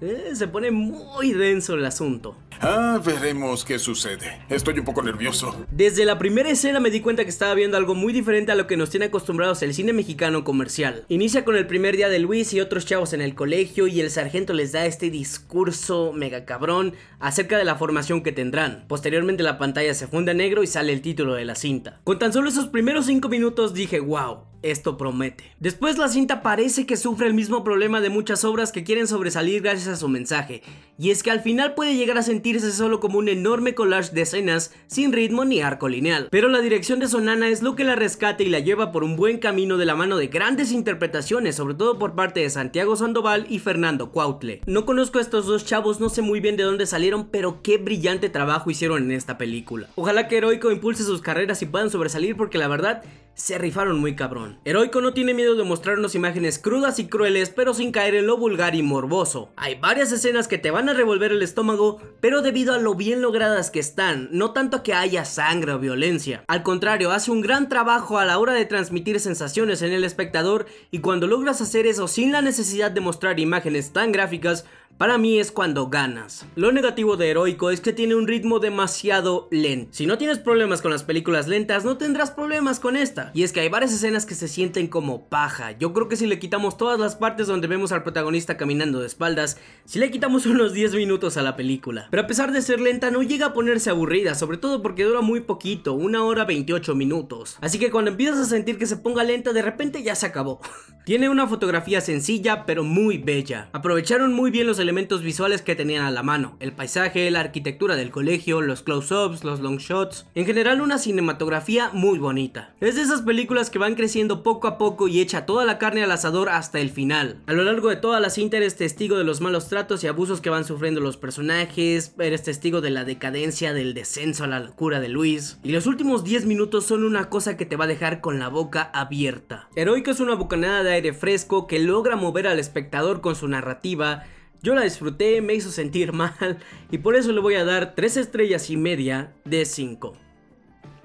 eh, 0.01 0.31
se 0.33 0.47
pone 0.47 0.71
muy 0.71 1.33
denso 1.33 1.75
el 1.75 1.85
asunto. 1.85 2.35
Ah, 2.61 2.99
veremos 3.03 3.63
qué 3.63 3.79
sucede. 3.79 4.41
Estoy 4.49 4.79
un 4.79 4.85
poco 4.85 5.01
nervioso. 5.01 5.65
Desde 5.71 6.03
la 6.03 6.19
primera 6.19 6.49
escena 6.49 6.81
me 6.81 6.89
di 6.89 6.99
cuenta 6.99 7.23
que 7.23 7.29
estaba 7.29 7.53
viendo 7.53 7.77
algo 7.77 7.95
muy 7.95 8.11
diferente 8.11 8.51
a 8.51 8.55
lo 8.55 8.67
que 8.67 8.75
nos 8.75 8.89
tiene 8.89 9.05
acostumbrados 9.05 9.61
el 9.61 9.73
cine 9.73 9.93
mexicano 9.93 10.43
comercial. 10.43 11.05
Inicia 11.07 11.45
con 11.45 11.55
el 11.55 11.67
primer 11.67 11.95
día 11.95 12.09
de 12.09 12.19
Luis 12.19 12.53
y 12.53 12.59
otros 12.59 12.85
chavos 12.85 13.13
en 13.13 13.21
el 13.21 13.33
colegio 13.33 13.87
y 13.87 14.01
el 14.01 14.11
sargento 14.11 14.53
les 14.53 14.73
da 14.73 14.85
este 14.85 15.09
discurso 15.09 16.11
mega 16.13 16.43
cabrón 16.43 16.95
acerca 17.19 17.57
de 17.57 17.63
la 17.63 17.75
formación 17.75 18.23
que 18.23 18.33
tendrán. 18.33 18.83
Posteriormente 18.89 19.43
la 19.43 19.57
pantalla 19.57 19.93
se 19.93 20.07
funde 20.07 20.31
a 20.31 20.33
negro 20.33 20.61
y 20.61 20.67
sale 20.67 20.91
el 20.91 21.01
título 21.01 21.35
de 21.35 21.45
la 21.45 21.55
cinta. 21.55 22.01
Con 22.03 22.19
tan 22.19 22.33
solo 22.33 22.49
esos 22.49 22.67
primeros 22.67 23.05
5 23.05 23.29
minutos 23.29 23.73
dije, 23.73 24.01
wow, 24.01 24.48
esto 24.61 24.97
promete. 24.97 25.45
Después 25.59 25.97
la 25.97 26.07
cinta 26.07 26.41
parece 26.41 26.85
que 26.85 26.97
sufre 26.97 27.27
el 27.27 27.33
mismo 27.33 27.63
problema 27.63 28.01
de 28.01 28.09
muchas 28.09 28.43
obras 28.43 28.71
que 28.71 28.83
quieren 28.83 29.07
sobresalir 29.07 29.61
gracias 29.61 29.87
a 29.87 29.95
su 29.95 30.07
mensaje, 30.07 30.61
y 30.97 31.11
es 31.11 31.23
que 31.23 31.31
al 31.31 31.41
final 31.41 31.75
puede 31.75 31.95
llegar 31.95 32.17
a 32.17 32.23
sentirse 32.23 32.71
solo 32.71 32.99
como 32.99 33.19
un 33.19 33.29
enorme 33.29 33.73
collage 33.73 34.13
de 34.13 34.21
escenas 34.21 34.73
sin 34.87 35.13
ritmo 35.13 35.45
ni 35.45 35.61
arco 35.61 35.87
lineal. 35.87 36.27
Pero 36.31 36.49
la 36.49 36.61
dirección 36.61 36.99
de 36.99 37.07
Sonana 37.07 37.47
es 37.47 37.61
lo 37.61 37.75
que 37.75 37.83
la 37.83 37.95
rescata 37.95 38.43
y 38.43 38.49
la 38.49 38.59
lleva 38.59 38.91
por 38.91 39.03
un 39.03 39.15
buen 39.15 39.37
camino 39.37 39.77
de 39.77 39.85
la 39.85 39.95
mano 39.95 40.17
de 40.17 40.27
grandes 40.27 40.71
interpretaciones, 40.71 41.55
sobre 41.55 41.75
todo 41.75 41.97
por 41.97 42.15
parte 42.15 42.41
de 42.41 42.49
Santiago 42.49 42.95
Sandoval 42.95 43.45
y 43.49 43.59
Fernando 43.59 44.11
Cuautle. 44.11 44.61
No 44.65 44.85
conozco 44.85 45.19
a 45.19 45.21
estos 45.21 45.45
dos 45.45 45.65
chavos, 45.65 45.99
no 45.99 46.09
sé 46.09 46.21
muy 46.21 46.39
bien 46.39 46.57
de 46.57 46.63
dónde 46.63 46.85
salieron, 46.85 47.29
pero 47.29 47.61
qué 47.61 47.77
brillante 47.77 48.29
trabajo 48.29 48.69
hicieron 48.69 49.03
en 49.03 49.11
esta 49.11 49.37
película. 49.37 49.87
Ojalá 49.95 50.27
que 50.27 50.37
Heroico 50.37 50.71
impulse 50.71 51.03
sus 51.03 51.21
carreras 51.21 51.61
y 51.61 51.65
puedan 51.65 51.89
sobresalir 51.89 52.35
porque 52.35 52.57
la 52.57 52.67
verdad 52.67 53.03
se 53.39 53.57
rifaron 53.57 53.99
muy 53.99 54.15
cabrón. 54.15 54.59
Heroico 54.65 54.99
no 55.01 55.13
tiene 55.13 55.33
miedo 55.33 55.55
de 55.55 55.63
mostrarnos 55.63 56.13
imágenes 56.13 56.59
crudas 56.59 56.99
y 56.99 57.07
crueles, 57.07 57.49
pero 57.49 57.73
sin 57.73 57.91
caer 57.91 58.15
en 58.15 58.27
lo 58.27 58.37
vulgar 58.37 58.75
y 58.75 58.83
morboso. 58.83 59.49
Hay 59.55 59.75
varias 59.75 60.11
escenas 60.11 60.47
que 60.47 60.57
te 60.57 60.71
van 60.71 60.89
a 60.89 60.93
revolver 60.93 61.31
el 61.31 61.41
estómago, 61.41 62.01
pero 62.19 62.41
debido 62.41 62.73
a 62.73 62.79
lo 62.79 62.95
bien 62.95 63.21
logradas 63.21 63.71
que 63.71 63.79
están, 63.79 64.27
no 64.31 64.51
tanto 64.51 64.83
que 64.83 64.93
haya 64.93 65.23
sangre 65.23 65.71
o 65.71 65.79
violencia. 65.79 66.43
Al 66.47 66.63
contrario, 66.63 67.11
hace 67.11 67.31
un 67.31 67.41
gran 67.41 67.69
trabajo 67.69 68.19
a 68.19 68.25
la 68.25 68.37
hora 68.37 68.53
de 68.53 68.65
transmitir 68.65 69.19
sensaciones 69.19 69.81
en 69.81 69.93
el 69.93 70.03
espectador 70.03 70.65
y 70.91 70.99
cuando 70.99 71.25
logras 71.25 71.61
hacer 71.61 71.87
eso 71.87 72.07
sin 72.07 72.33
la 72.33 72.41
necesidad 72.41 72.91
de 72.91 73.01
mostrar 73.01 73.39
imágenes 73.39 73.93
tan 73.93 74.11
gráficas, 74.11 74.65
para 74.99 75.17
mí 75.17 75.39
es 75.39 75.53
cuando 75.53 75.87
ganas. 75.87 76.45
Lo 76.57 76.73
negativo 76.73 77.15
de 77.15 77.29
Heroico 77.29 77.71
es 77.71 77.79
que 77.79 77.93
tiene 77.93 78.15
un 78.15 78.27
ritmo 78.27 78.59
demasiado 78.59 79.47
lento. 79.49 79.93
Si 79.93 80.05
no 80.05 80.17
tienes 80.17 80.39
problemas 80.39 80.81
con 80.81 80.91
las 80.91 81.03
películas 81.03 81.47
lentas, 81.47 81.85
no 81.85 81.95
tendrás 81.95 82.31
problemas 82.31 82.81
con 82.81 82.97
esta. 82.97 83.31
Y 83.33 83.43
es 83.43 83.53
que 83.53 83.61
hay 83.61 83.69
varias 83.69 83.93
escenas 83.93 84.25
que 84.25 84.35
se 84.35 84.49
sienten 84.49 84.87
como 84.87 85.29
paja. 85.29 85.71
Yo 85.71 85.93
creo 85.93 86.09
que 86.09 86.17
si 86.17 86.27
le 86.27 86.37
quitamos 86.37 86.77
todas 86.77 86.99
las 86.99 87.15
partes 87.15 87.47
donde 87.47 87.69
vemos 87.69 87.93
al 87.93 88.03
protagonista 88.03 88.57
caminando 88.57 88.99
de 88.99 89.07
espaldas, 89.07 89.57
si 89.85 89.99
le 89.99 90.11
quitamos 90.11 90.45
unos 90.45 90.73
10 90.73 90.95
minutos 90.95 91.37
a 91.37 91.43
la 91.43 91.55
película. 91.55 92.09
Pero 92.11 92.23
a 92.23 92.27
pesar 92.27 92.51
de 92.51 92.61
ser 92.61 92.81
lenta, 92.81 93.09
no 93.09 93.23
llega 93.23 93.45
a 93.45 93.53
ponerse 93.53 93.89
aburrida, 93.89 94.35
sobre 94.35 94.57
todo 94.57 94.81
porque 94.81 95.05
dura 95.05 95.21
muy 95.21 95.39
poquito, 95.39 95.93
una 95.93 96.25
hora 96.25 96.43
28 96.43 96.93
minutos. 96.95 97.55
Así 97.61 97.79
que 97.79 97.89
cuando 97.89 98.11
empiezas 98.11 98.39
a 98.39 98.49
sentir 98.49 98.77
que 98.77 98.85
se 98.85 98.97
ponga 98.97 99.23
lenta, 99.23 99.53
de 99.53 99.61
repente 99.61 100.03
ya 100.03 100.15
se 100.15 100.25
acabó. 100.25 100.59
Tiene 101.05 101.29
una 101.29 101.47
fotografía 101.47 102.01
sencilla, 102.01 102.65
pero 102.65 102.83
muy 102.83 103.17
bella. 103.17 103.69
Aprovecharon 103.71 104.33
muy 104.33 104.51
bien 104.51 104.67
los 104.67 104.77
elementos 104.77 104.88
elementos 104.89 105.21
visuales 105.21 105.61
que 105.61 105.75
tenían 105.75 106.03
a 106.03 106.09
la 106.09 106.23
mano, 106.23 106.57
el 106.59 106.71
paisaje, 106.71 107.29
la 107.29 107.41
arquitectura 107.41 107.95
del 107.95 108.09
colegio, 108.09 108.59
los 108.59 108.81
close-ups, 108.81 109.43
los 109.43 109.59
long 109.59 109.77
shots, 109.77 110.25
en 110.33 110.47
general 110.47 110.81
una 110.81 110.97
cinematografía 110.97 111.91
muy 111.93 112.17
bonita. 112.17 112.73
Es 112.81 112.95
de 112.95 113.03
esas 113.03 113.21
películas 113.21 113.69
que 113.69 113.77
van 113.77 113.93
creciendo 113.93 114.41
poco 114.41 114.67
a 114.67 114.79
poco 114.79 115.07
y 115.07 115.19
echa 115.19 115.45
toda 115.45 115.63
la 115.63 115.77
carne 115.77 116.01
al 116.01 116.11
asador 116.11 116.49
hasta 116.49 116.79
el 116.79 116.89
final. 116.89 117.37
A 117.45 117.53
lo 117.53 117.63
largo 117.63 117.89
de 117.89 117.97
toda 117.97 118.19
la 118.19 118.31
cinta 118.31 118.57
eres 118.57 118.77
testigo 118.77 119.15
de 119.15 119.23
los 119.23 119.41
malos 119.41 119.67
tratos 119.67 120.03
y 120.03 120.07
abusos 120.07 120.41
que 120.41 120.49
van 120.49 120.65
sufriendo 120.65 121.01
los 121.01 121.17
personajes, 121.17 122.15
eres 122.17 122.41
testigo 122.41 122.81
de 122.81 122.89
la 122.89 123.05
decadencia, 123.05 123.73
del 123.73 123.93
descenso 123.93 124.45
a 124.45 124.47
la 124.47 124.59
locura 124.59 124.99
de 124.99 125.09
Luis, 125.09 125.59
y 125.61 125.71
los 125.71 125.85
últimos 125.85 126.23
10 126.23 126.47
minutos 126.47 126.87
son 126.87 127.03
una 127.03 127.29
cosa 127.29 127.57
que 127.57 127.67
te 127.67 127.75
va 127.75 127.85
a 127.85 127.87
dejar 127.87 128.21
con 128.21 128.39
la 128.39 128.47
boca 128.47 128.89
abierta. 128.91 129.69
Heroico 129.75 130.09
es 130.09 130.19
una 130.19 130.33
bocanada 130.33 130.81
de 130.81 130.93
aire 130.93 131.13
fresco 131.13 131.67
que 131.67 131.77
logra 131.77 132.15
mover 132.15 132.47
al 132.47 132.57
espectador 132.57 133.21
con 133.21 133.35
su 133.35 133.47
narrativa, 133.47 134.23
yo 134.61 134.75
la 134.75 134.83
disfruté, 134.83 135.41
me 135.41 135.53
hizo 135.53 135.71
sentir 135.71 136.13
mal 136.13 136.59
y 136.91 136.97
por 136.99 137.15
eso 137.15 137.31
le 137.31 137.41
voy 137.41 137.55
a 137.55 137.65
dar 137.65 137.95
3 137.95 138.17
estrellas 138.17 138.69
y 138.69 138.77
media 138.77 139.33
de 139.45 139.65
5. 139.65 140.13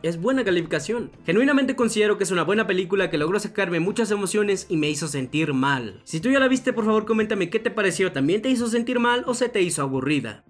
Es 0.02 0.20
buena 0.20 0.44
calificación. 0.44 1.12
Genuinamente 1.25 1.76
considero 1.76 2.18
que 2.18 2.25
es 2.25 2.30
una 2.30 2.44
buena 2.44 2.66
película 2.66 3.08
que 3.08 3.16
logró 3.16 3.40
sacarme 3.40 3.80
muchas 3.80 4.11
emociones 4.11 4.66
y 4.68 4.76
me 4.76 4.90
hizo 4.90 5.08
sentir 5.08 5.54
mal. 5.54 6.02
Si 6.04 6.20
tú 6.20 6.30
ya 6.30 6.40
la 6.40 6.49
viste, 6.49 6.75
por 6.75 6.84
favor 6.84 7.06
coméntame 7.06 7.49
qué 7.49 7.58
te 7.58 7.70
pareció. 7.70 8.12
¿También 8.12 8.42
te 8.42 8.50
hizo 8.50 8.66
sentir 8.66 8.99
mal 9.00 9.25
o 9.26 9.32
se 9.32 9.49
te 9.49 9.62
hizo 9.62 9.80
aburrida? 9.80 10.44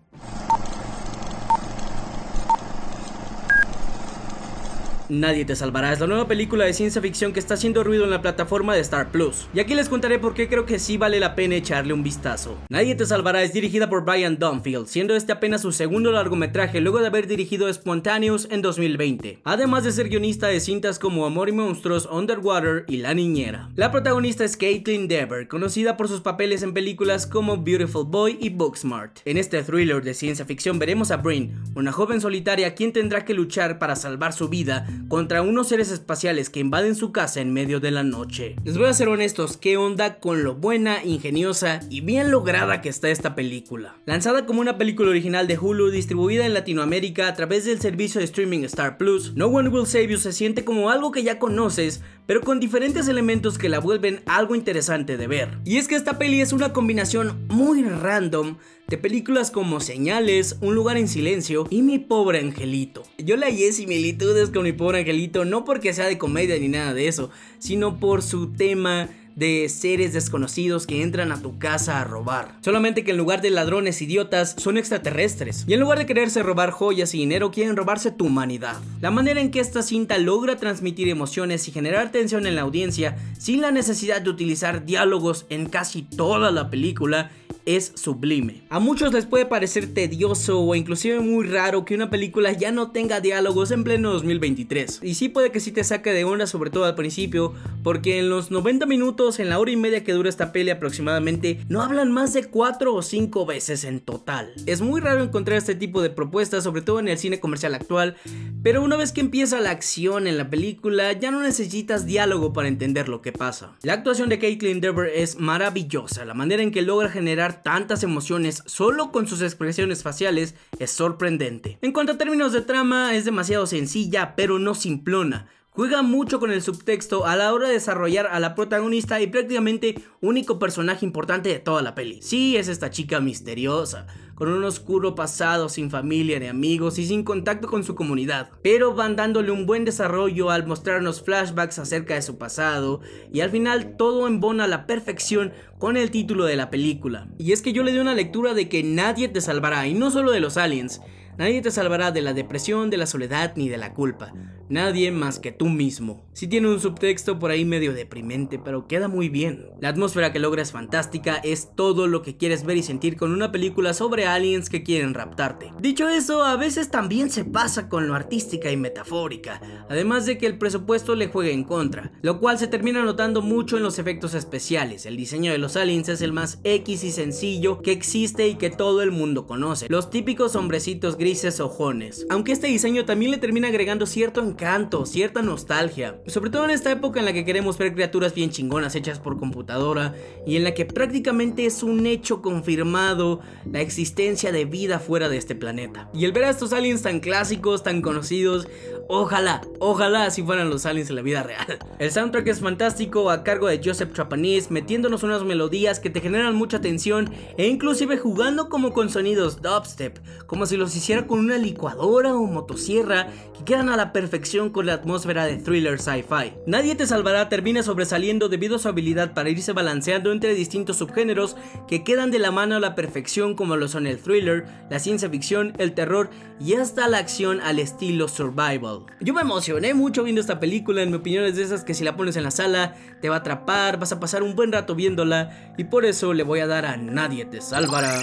Nadie 5.11 5.44
te 5.44 5.54
salvará 5.54 5.92
es 5.92 6.00
la 6.00 6.06
nueva 6.06 6.26
película 6.26 6.64
de 6.64 6.73
ciencia 6.73 7.02
ficción 7.02 7.34
que 7.34 7.40
está 7.40 7.54
haciendo 7.54 7.84
ruido 7.84 8.04
en 8.04 8.11
la 8.11 8.23
plataforma 8.23 8.75
de 8.75 8.80
Star 8.80 9.11
Plus. 9.11 9.46
Y 9.52 9.61
aquí 9.61 9.75
les 9.75 9.90
contaré 9.90 10.18
por 10.18 10.32
qué 10.32 10.49
creo 10.49 10.64
que 10.64 10.78
sí 10.78 10.96
vale 10.96 11.20
la 11.20 11.34
pena 11.34 11.56
echarle 11.56 11.92
un 11.92 12.02
vistazo. 12.02 12.56
Nadie 12.70 12.94
te 12.94 13.04
salvará 13.04 13.42
es 13.42 13.52
dirigida 13.52 13.90
por 13.90 14.06
Brian 14.06 14.38
Dunfield, 14.38 14.87
siendo 14.87 15.14
este 15.14 15.32
apenas 15.32 15.61
su 15.61 15.73
segundo 15.73 16.11
largometraje 16.11 16.80
luego 16.80 17.00
de 17.00 17.08
haber 17.08 17.26
dirigido 17.26 17.70
Spontaneous 17.70 18.49
en 18.50 18.62
2020. 18.62 19.40
Además 19.44 19.84
de 19.84 19.92
ser 19.92 20.08
guionista 20.08 20.46
de 20.46 20.61
cintas 20.61 20.99
como 20.99 21.26
Amor 21.26 21.50
y 21.50 21.52
Monstruos, 21.52 22.08
Underwater 22.11 22.84
y 22.88 22.96
La 22.96 23.12
Niñera. 23.12 23.68
La 23.76 23.92
protagonista 23.92 24.42
es 24.42 24.56
Caitlin 24.56 25.06
Dever, 25.06 25.49
conocida 25.49 25.99
por 25.99 26.08
sus 26.08 26.23
papeles 26.23 26.62
en 26.62 26.73
películas 26.73 27.26
como 27.26 27.58
Beautiful 27.58 28.06
Boy 28.06 28.38
y 28.40 28.49
Booksmart. 28.49 29.18
En 29.26 29.37
este 29.37 29.62
thriller 29.62 30.02
de 30.02 30.14
ciencia 30.14 30.46
ficción 30.46 30.78
veremos 30.78 31.11
a 31.11 31.18
Brin, 31.18 31.54
una 31.75 31.92
joven 31.92 32.23
solitaria 32.23 32.75
quien 32.75 32.94
tendrá 32.94 33.26
que 33.26 33.34
luchar 33.34 33.78
para 33.78 33.96
salvar 33.96 34.32
su 34.32 34.49
vida 34.49 34.87
contra 35.08 35.42
unos 35.42 35.68
seres 35.68 35.90
espaciales 35.90 36.50
que 36.50 36.60
invaden 36.60 36.94
su 36.94 37.12
casa 37.12 37.40
en 37.40 37.52
medio 37.52 37.80
de 37.80 37.90
la 37.90 38.02
noche. 38.02 38.56
Les 38.64 38.76
voy 38.78 38.86
a 38.86 38.94
ser 38.94 39.08
honestos, 39.08 39.56
¿qué 39.56 39.76
onda 39.76 40.18
con 40.18 40.44
lo 40.44 40.54
buena, 40.54 41.04
ingeniosa 41.04 41.80
y 41.90 42.00
bien 42.00 42.30
lograda 42.30 42.80
que 42.80 42.88
está 42.88 43.10
esta 43.10 43.34
película? 43.34 43.96
Lanzada 44.06 44.46
como 44.46 44.60
una 44.60 44.78
película 44.78 45.10
original 45.10 45.46
de 45.46 45.58
Hulu 45.58 45.90
distribuida 45.90 46.46
en 46.46 46.54
Latinoamérica 46.54 47.28
a 47.28 47.34
través 47.34 47.64
del 47.64 47.80
servicio 47.80 48.18
de 48.18 48.24
streaming 48.24 48.64
Star 48.64 48.98
Plus, 48.98 49.34
No 49.34 49.46
One 49.46 49.68
Will 49.68 49.86
Save 49.86 50.08
You 50.08 50.18
se 50.18 50.32
siente 50.32 50.64
como 50.64 50.90
algo 50.90 51.12
que 51.12 51.22
ya 51.22 51.38
conoces, 51.38 52.02
pero 52.26 52.40
con 52.40 52.60
diferentes 52.60 53.08
elementos 53.08 53.58
que 53.58 53.68
la 53.68 53.80
vuelven 53.80 54.22
algo 54.26 54.54
interesante 54.54 55.16
de 55.16 55.26
ver. 55.26 55.58
Y 55.64 55.76
es 55.76 55.88
que 55.88 55.94
esta 55.94 56.18
peli 56.18 56.40
es 56.40 56.52
una 56.52 56.72
combinación 56.72 57.46
muy 57.48 57.82
random 57.82 58.56
de 58.86 58.98
películas 58.98 59.50
como 59.50 59.80
Señales, 59.80 60.56
Un 60.60 60.74
lugar 60.74 60.96
en 60.96 61.08
silencio 61.08 61.66
y 61.70 61.82
Mi 61.82 61.98
pobre 61.98 62.40
angelito. 62.40 63.02
Yo 63.18 63.36
le 63.36 63.46
hallé 63.46 63.72
similitudes 63.72 64.50
con 64.50 64.64
Mi 64.64 64.72
pobre 64.72 65.00
angelito 65.00 65.44
no 65.44 65.64
porque 65.64 65.92
sea 65.92 66.06
de 66.06 66.18
comedia 66.18 66.58
ni 66.58 66.68
nada 66.68 66.94
de 66.94 67.08
eso, 67.08 67.30
sino 67.58 67.98
por 67.98 68.22
su 68.22 68.52
tema 68.52 69.08
de 69.36 69.68
seres 69.68 70.12
desconocidos 70.12 70.86
que 70.86 71.02
entran 71.02 71.32
a 71.32 71.40
tu 71.40 71.58
casa 71.58 72.00
a 72.00 72.04
robar. 72.04 72.56
Solamente 72.60 73.04
que 73.04 73.10
en 73.10 73.16
lugar 73.16 73.40
de 73.42 73.50
ladrones 73.50 74.00
idiotas 74.00 74.54
son 74.58 74.76
extraterrestres. 74.76 75.64
Y 75.66 75.74
en 75.74 75.80
lugar 75.80 75.98
de 75.98 76.06
quererse 76.06 76.42
robar 76.42 76.70
joyas 76.70 77.14
y 77.14 77.18
dinero 77.18 77.50
quieren 77.50 77.76
robarse 77.76 78.10
tu 78.10 78.26
humanidad. 78.26 78.76
La 79.00 79.10
manera 79.10 79.40
en 79.40 79.50
que 79.50 79.60
esta 79.60 79.82
cinta 79.82 80.18
logra 80.18 80.56
transmitir 80.56 81.08
emociones 81.08 81.66
y 81.68 81.72
generar 81.72 82.12
tensión 82.12 82.46
en 82.46 82.54
la 82.54 82.62
audiencia 82.62 83.16
sin 83.38 83.60
la 83.60 83.70
necesidad 83.70 84.22
de 84.22 84.30
utilizar 84.30 84.84
diálogos 84.84 85.46
en 85.48 85.66
casi 85.66 86.02
toda 86.02 86.50
la 86.50 86.70
película 86.70 87.30
es 87.66 87.92
sublime. 87.94 88.62
A 88.68 88.78
muchos 88.78 89.12
les 89.12 89.26
puede 89.26 89.47
parecer 89.47 89.92
tedioso 89.92 90.61
o 90.61 90.75
inclusive 90.75 91.21
muy 91.21 91.47
raro 91.47 91.85
que 91.85 91.94
una 91.94 92.11
película 92.11 92.52
ya 92.52 92.73
no 92.73 92.90
tenga 92.90 93.21
diálogos 93.21 93.71
en 93.71 93.85
pleno 93.85 94.12
2023. 94.12 95.00
Y 95.02 95.14
sí 95.14 95.28
puede 95.28 95.50
que 95.50 95.61
sí 95.61 95.73
te 95.73 95.85
saque 95.85 96.12
de 96.12 96.25
onda 96.25 96.47
sobre 96.47 96.71
todo 96.71 96.85
al 96.85 96.94
principio, 96.94 97.54
porque 97.83 98.18
en 98.18 98.28
los 98.28 98.50
90 98.50 98.87
minutos, 98.87 99.38
en 99.40 99.49
la 99.49 99.59
hora 99.59 99.71
y 99.71 99.76
media 99.76 100.04
que 100.04 100.12
dura 100.12 100.28
esta 100.28 100.52
peli 100.52 100.71
aproximadamente, 100.71 101.61
no 101.68 101.83
hablan 101.83 102.12
más 102.12 102.33
de 102.33 102.44
4 102.44 102.94
o 102.94 103.02
5 103.02 103.47
veces 103.47 103.85
en 103.85 104.00
total. 104.00 104.52
Es 104.66 104.80
muy 104.80 105.00
raro 105.00 105.23
encontrar 105.23 105.59
este 105.59 105.75
tipo 105.75 106.02
de 106.02 106.11
propuestas, 106.11 106.64
sobre 106.64 106.83
todo 106.83 107.00
en 107.00 107.09
el 107.09 107.18
cine 107.18 107.40
comercial 107.40 107.75
actual, 107.75 108.16
pero 108.62 108.83
una 108.83 108.97
vez 108.97 109.12
que 109.12 109.21
empieza 109.21 109.61
la 109.61 109.71
acción 109.71 110.26
en 110.26 110.37
la 110.37 110.50
película, 110.50 111.12
ya 111.12 111.30
no 111.30 111.40
necesitas 111.40 112.06
diálogo 112.06 112.52
para 112.52 112.68
entender 112.68 113.09
lo 113.09 113.23
que 113.23 113.33
pasa. 113.33 113.73
La 113.83 113.94
actuación 113.94 114.28
de 114.28 114.38
Caitlin 114.38 114.80
Dever 114.80 115.11
es 115.14 115.38
maravillosa, 115.38 116.25
la 116.25 116.35
manera 116.35 116.62
en 116.62 116.71
que 116.71 116.83
logra 116.83 117.09
generar 117.09 117.53
tantas 117.62 118.02
emociones 118.02 118.62
solo 118.66 119.12
con 119.12 119.26
sus 119.26 119.42
expresiones 119.42 120.02
faciales 120.02 120.54
es 120.78 120.90
sorprendente. 120.90 121.78
En 121.82 121.92
cuanto 121.92 122.12
a 122.12 122.18
términos 122.18 122.52
de 122.52 122.62
trama, 122.62 123.14
es 123.14 123.25
demasiado 123.25 123.66
sencilla, 123.66 124.34
pero 124.37 124.58
no 124.58 124.75
simplona. 124.75 125.49
Juega 125.70 126.02
mucho 126.02 126.38
con 126.38 126.52
el 126.52 126.62
subtexto 126.62 127.26
a 127.26 127.34
la 127.34 127.52
hora 127.52 127.66
de 127.66 127.75
desarrollar 127.75 128.28
a 128.28 128.38
la 128.38 128.54
protagonista 128.54 129.20
y 129.20 129.26
prácticamente 129.26 130.00
único 130.20 130.61
personaje 130.61 131.04
importante 131.04 131.49
de 131.49 131.58
toda 131.58 131.82
la 131.82 131.96
peli. 131.96 132.23
Sí, 132.23 132.56
es 132.56 132.68
esta 132.68 132.90
chica 132.90 133.18
misteriosa, 133.18 134.06
con 134.34 134.48
un 134.48 134.64
oscuro 134.64 135.14
pasado 135.14 135.68
sin 135.68 135.90
familia 135.90 136.38
ni 136.38 136.46
amigos 136.46 136.98
y 136.98 137.06
sin 137.06 137.24
contacto 137.24 137.68
con 137.68 137.84
su 137.84 137.94
comunidad, 137.94 138.50
pero 138.62 138.94
van 138.94 139.16
dándole 139.16 139.50
un 139.50 139.66
buen 139.66 139.84
desarrollo 139.84 140.50
al 140.50 140.66
mostrarnos 140.66 141.22
flashbacks 141.22 141.78
acerca 141.78 142.14
de 142.14 142.22
su 142.22 142.38
pasado 142.38 143.00
y 143.32 143.40
al 143.40 143.50
final 143.50 143.96
todo 143.96 144.26
embona 144.26 144.64
a 144.64 144.68
la 144.68 144.86
perfección 144.86 145.52
con 145.78 145.96
el 145.96 146.10
título 146.10 146.44
de 146.44 146.56
la 146.56 146.70
película. 146.70 147.28
Y 147.38 147.52
es 147.52 147.62
que 147.62 147.72
yo 147.72 147.82
le 147.82 147.92
di 147.92 147.98
una 147.98 148.14
lectura 148.14 148.54
de 148.54 148.68
que 148.68 148.82
nadie 148.82 149.28
te 149.28 149.40
salvará 149.40 149.86
y 149.86 149.94
no 149.94 150.10
solo 150.10 150.30
de 150.30 150.40
los 150.40 150.56
aliens, 150.56 151.00
Nadie 151.36 151.62
te 151.62 151.70
salvará 151.70 152.12
de 152.12 152.22
la 152.22 152.32
depresión, 152.32 152.90
de 152.90 152.96
la 152.96 153.06
soledad 153.06 153.54
ni 153.56 153.68
de 153.68 153.76
la 153.76 153.92
culpa. 153.92 154.32
Nadie 154.68 155.10
más 155.10 155.38
que 155.38 155.52
tú 155.52 155.66
mismo. 155.66 156.24
Si 156.32 156.48
tiene 156.48 156.68
un 156.68 156.80
subtexto 156.80 157.38
por 157.38 157.50
ahí 157.50 157.64
medio 157.64 157.92
deprimente, 157.92 158.58
pero 158.58 158.86
queda 158.86 159.08
muy 159.08 159.28
bien. 159.28 159.66
La 159.80 159.90
atmósfera 159.90 160.32
que 160.32 160.38
logra 160.38 160.62
es 160.62 160.72
fantástica, 160.72 161.36
es 161.36 161.74
todo 161.76 162.06
lo 162.06 162.22
que 162.22 162.36
quieres 162.36 162.64
ver 162.64 162.76
y 162.78 162.82
sentir 162.82 163.16
con 163.16 163.32
una 163.32 163.52
película 163.52 163.92
sobre 163.92 164.26
aliens 164.26 164.70
que 164.70 164.82
quieren 164.82 165.12
raptarte. 165.12 165.72
Dicho 165.80 166.08
eso, 166.08 166.44
a 166.44 166.56
veces 166.56 166.90
también 166.90 167.30
se 167.30 167.44
pasa 167.44 167.88
con 167.88 168.08
lo 168.08 168.14
artística 168.14 168.70
y 168.70 168.76
metafórica, 168.76 169.60
además 169.90 170.24
de 170.24 170.38
que 170.38 170.46
el 170.46 170.56
presupuesto 170.56 171.14
le 171.14 171.28
juega 171.28 171.50
en 171.50 171.64
contra, 171.64 172.12
lo 172.22 172.40
cual 172.40 172.58
se 172.58 172.68
termina 172.68 173.04
notando 173.04 173.42
mucho 173.42 173.76
en 173.76 173.82
los 173.82 173.98
efectos 173.98 174.34
especiales. 174.34 175.04
El 175.04 175.16
diseño 175.16 175.52
de 175.52 175.58
los 175.58 175.76
aliens 175.76 176.08
es 176.08 176.22
el 176.22 176.32
más 176.32 176.60
X 176.64 177.04
y 177.04 177.10
sencillo 177.10 177.82
que 177.82 177.92
existe 177.92 178.48
y 178.48 178.54
que 178.54 178.70
todo 178.70 179.02
el 179.02 179.10
mundo 179.10 179.46
conoce. 179.46 179.86
Los 179.90 180.10
típicos 180.10 180.56
hombrecitos 180.56 181.16
grises 181.24 181.58
ojones. 181.58 182.26
Aunque 182.28 182.52
este 182.52 182.66
diseño 182.66 183.06
también 183.06 183.30
le 183.30 183.38
termina 183.38 183.68
agregando 183.68 184.04
cierto 184.04 184.42
encanto, 184.42 185.06
cierta 185.06 185.40
nostalgia. 185.40 186.20
Sobre 186.26 186.50
todo 186.50 186.64
en 186.64 186.70
esta 186.70 186.92
época 186.92 187.18
en 187.18 187.24
la 187.24 187.32
que 187.32 187.46
queremos 187.46 187.78
ver 187.78 187.94
criaturas 187.94 188.34
bien 188.34 188.50
chingonas 188.50 188.94
hechas 188.94 189.20
por 189.20 189.38
computadora 189.38 190.14
y 190.46 190.56
en 190.56 190.64
la 190.64 190.74
que 190.74 190.84
prácticamente 190.84 191.64
es 191.64 191.82
un 191.82 192.04
hecho 192.04 192.42
confirmado 192.42 193.40
la 193.64 193.80
existencia 193.80 194.52
de 194.52 194.66
vida 194.66 194.98
fuera 194.98 195.30
de 195.30 195.38
este 195.38 195.54
planeta. 195.54 196.10
Y 196.12 196.26
el 196.26 196.32
ver 196.32 196.44
a 196.44 196.50
estos 196.50 196.74
aliens 196.74 197.00
tan 197.00 197.20
clásicos, 197.20 197.82
tan 197.82 198.02
conocidos, 198.02 198.68
ojalá, 199.08 199.62
ojalá 199.78 200.26
así 200.26 200.42
fueran 200.42 200.68
los 200.68 200.84
aliens 200.84 201.08
en 201.08 201.16
la 201.16 201.22
vida 201.22 201.42
real. 201.42 201.78
El 201.98 202.12
soundtrack 202.12 202.48
es 202.48 202.60
fantástico 202.60 203.30
a 203.30 203.44
cargo 203.44 203.68
de 203.68 203.80
Joseph 203.82 204.12
Trapanese, 204.12 204.70
metiéndonos 204.70 205.22
unas 205.22 205.42
melodías 205.42 206.00
que 206.00 206.10
te 206.10 206.20
generan 206.20 206.54
mucha 206.54 206.82
tensión 206.82 207.32
e 207.56 207.66
inclusive 207.66 208.18
jugando 208.18 208.68
como 208.68 208.92
con 208.92 209.08
sonidos 209.08 209.62
dubstep, 209.62 210.18
como 210.46 210.66
si 210.66 210.76
los 210.76 210.94
con 211.23 211.38
una 211.38 211.56
licuadora 211.56 212.35
o 212.35 212.44
motosierra 212.47 213.28
que 213.56 213.64
quedan 213.64 213.88
a 213.88 213.97
la 213.97 214.12
perfección 214.12 214.71
con 214.71 214.87
la 214.87 214.94
atmósfera 214.94 215.47
de 215.47 215.56
thriller 215.56 216.00
sci-fi. 216.00 216.52
Nadie 216.66 216.94
te 216.94 217.06
salvará 217.06 217.49
termina 217.49 217.83
sobresaliendo 217.83 218.49
debido 218.49 218.76
a 218.76 218.78
su 218.78 218.88
habilidad 218.88 219.33
para 219.33 219.49
irse 219.49 219.73
balanceando 219.73 220.33
entre 220.33 220.54
distintos 220.54 220.99
subgéneros 220.99 221.56
que 221.88 222.04
quedan 222.04 222.30
de 222.30 222.40
la 222.40 222.50
mano 222.50 222.76
a 222.76 222.80
la 222.80 222.94
perfección 222.94 223.54
como 223.54 223.76
lo 223.76 223.88
son 223.88 224.06
el 224.06 224.18
thriller, 224.18 224.66
la 224.90 224.99
ciencia 224.99 225.30
ficción, 225.30 225.73
el 225.78 225.94
terror 225.94 226.30
y 226.61 226.75
hasta 226.75 227.09
la 227.09 227.18
acción 227.18 227.61
al 227.61 227.78
estilo 227.78 228.28
survival. 228.28 229.06
Yo 229.21 229.33
me 229.33 229.42
emocioné 229.42 229.94
mucho 229.94 230.25
viendo 230.25 230.40
esta 230.40 230.61
película, 230.61 231.02
en 231.02 231.11
mi 231.11 231.16
opinión 231.16 231.44
es 231.44 231.56
de 231.56 231.62
esas 231.62 231.85
que 231.85 231.94
si 231.94 232.04
la 232.04 232.16
pones 232.16 232.37
en 232.37 232.42
la 232.42 232.50
sala 232.50 232.97
te 233.21 233.28
va 233.28 233.37
a 233.37 233.38
atrapar, 233.38 233.99
vas 233.99 234.12
a 234.12 234.21
pasar 234.21 234.42
un 234.42 234.56
buen 234.56 234.73
rato 234.73 234.94
viéndola 234.94 235.75
y 235.78 235.85
por 235.85 236.04
eso 236.04 236.35
le 236.35 236.42
voy 236.42 236.61
a 236.61 236.66
dar 236.66 236.85
a 236.87 236.97
Nadie 236.97 237.44
te 237.44 237.61
salvará. 237.61 238.23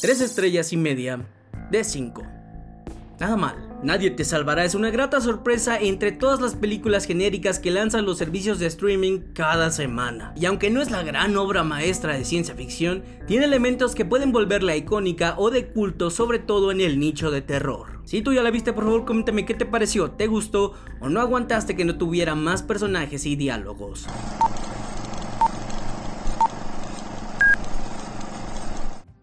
Tres 0.00 0.20
estrellas 0.20 0.72
y 0.72 0.76
media 0.76 1.26
de 1.70 1.84
5. 1.84 2.22
Nada 3.18 3.36
mal. 3.36 3.66
Nadie 3.82 4.10
te 4.10 4.24
salvará 4.24 4.64
es 4.64 4.74
una 4.74 4.90
grata 4.90 5.20
sorpresa 5.20 5.78
entre 5.78 6.10
todas 6.10 6.40
las 6.40 6.54
películas 6.54 7.04
genéricas 7.04 7.58
que 7.58 7.70
lanzan 7.70 8.06
los 8.06 8.18
servicios 8.18 8.58
de 8.58 8.66
streaming 8.66 9.20
cada 9.34 9.70
semana. 9.70 10.32
Y 10.36 10.46
aunque 10.46 10.70
no 10.70 10.80
es 10.80 10.90
la 10.90 11.02
gran 11.02 11.36
obra 11.36 11.62
maestra 11.62 12.16
de 12.16 12.24
ciencia 12.24 12.54
ficción, 12.54 13.04
tiene 13.26 13.44
elementos 13.44 13.94
que 13.94 14.04
pueden 14.04 14.32
volverla 14.32 14.76
icónica 14.76 15.34
o 15.36 15.50
de 15.50 15.68
culto, 15.68 16.10
sobre 16.10 16.38
todo 16.38 16.72
en 16.72 16.80
el 16.80 16.98
nicho 16.98 17.30
de 17.30 17.42
terror. 17.42 18.00
Si 18.04 18.22
tú 18.22 18.32
ya 18.32 18.42
la 18.42 18.50
viste, 18.50 18.72
por 18.72 18.84
favor 18.84 19.04
coméntame 19.04 19.44
qué 19.44 19.54
te 19.54 19.66
pareció, 19.66 20.10
te 20.10 20.26
gustó 20.26 20.74
o 21.00 21.08
no 21.08 21.20
aguantaste 21.20 21.76
que 21.76 21.84
no 21.84 21.98
tuviera 21.98 22.34
más 22.34 22.62
personajes 22.62 23.26
y 23.26 23.36
diálogos. 23.36 24.06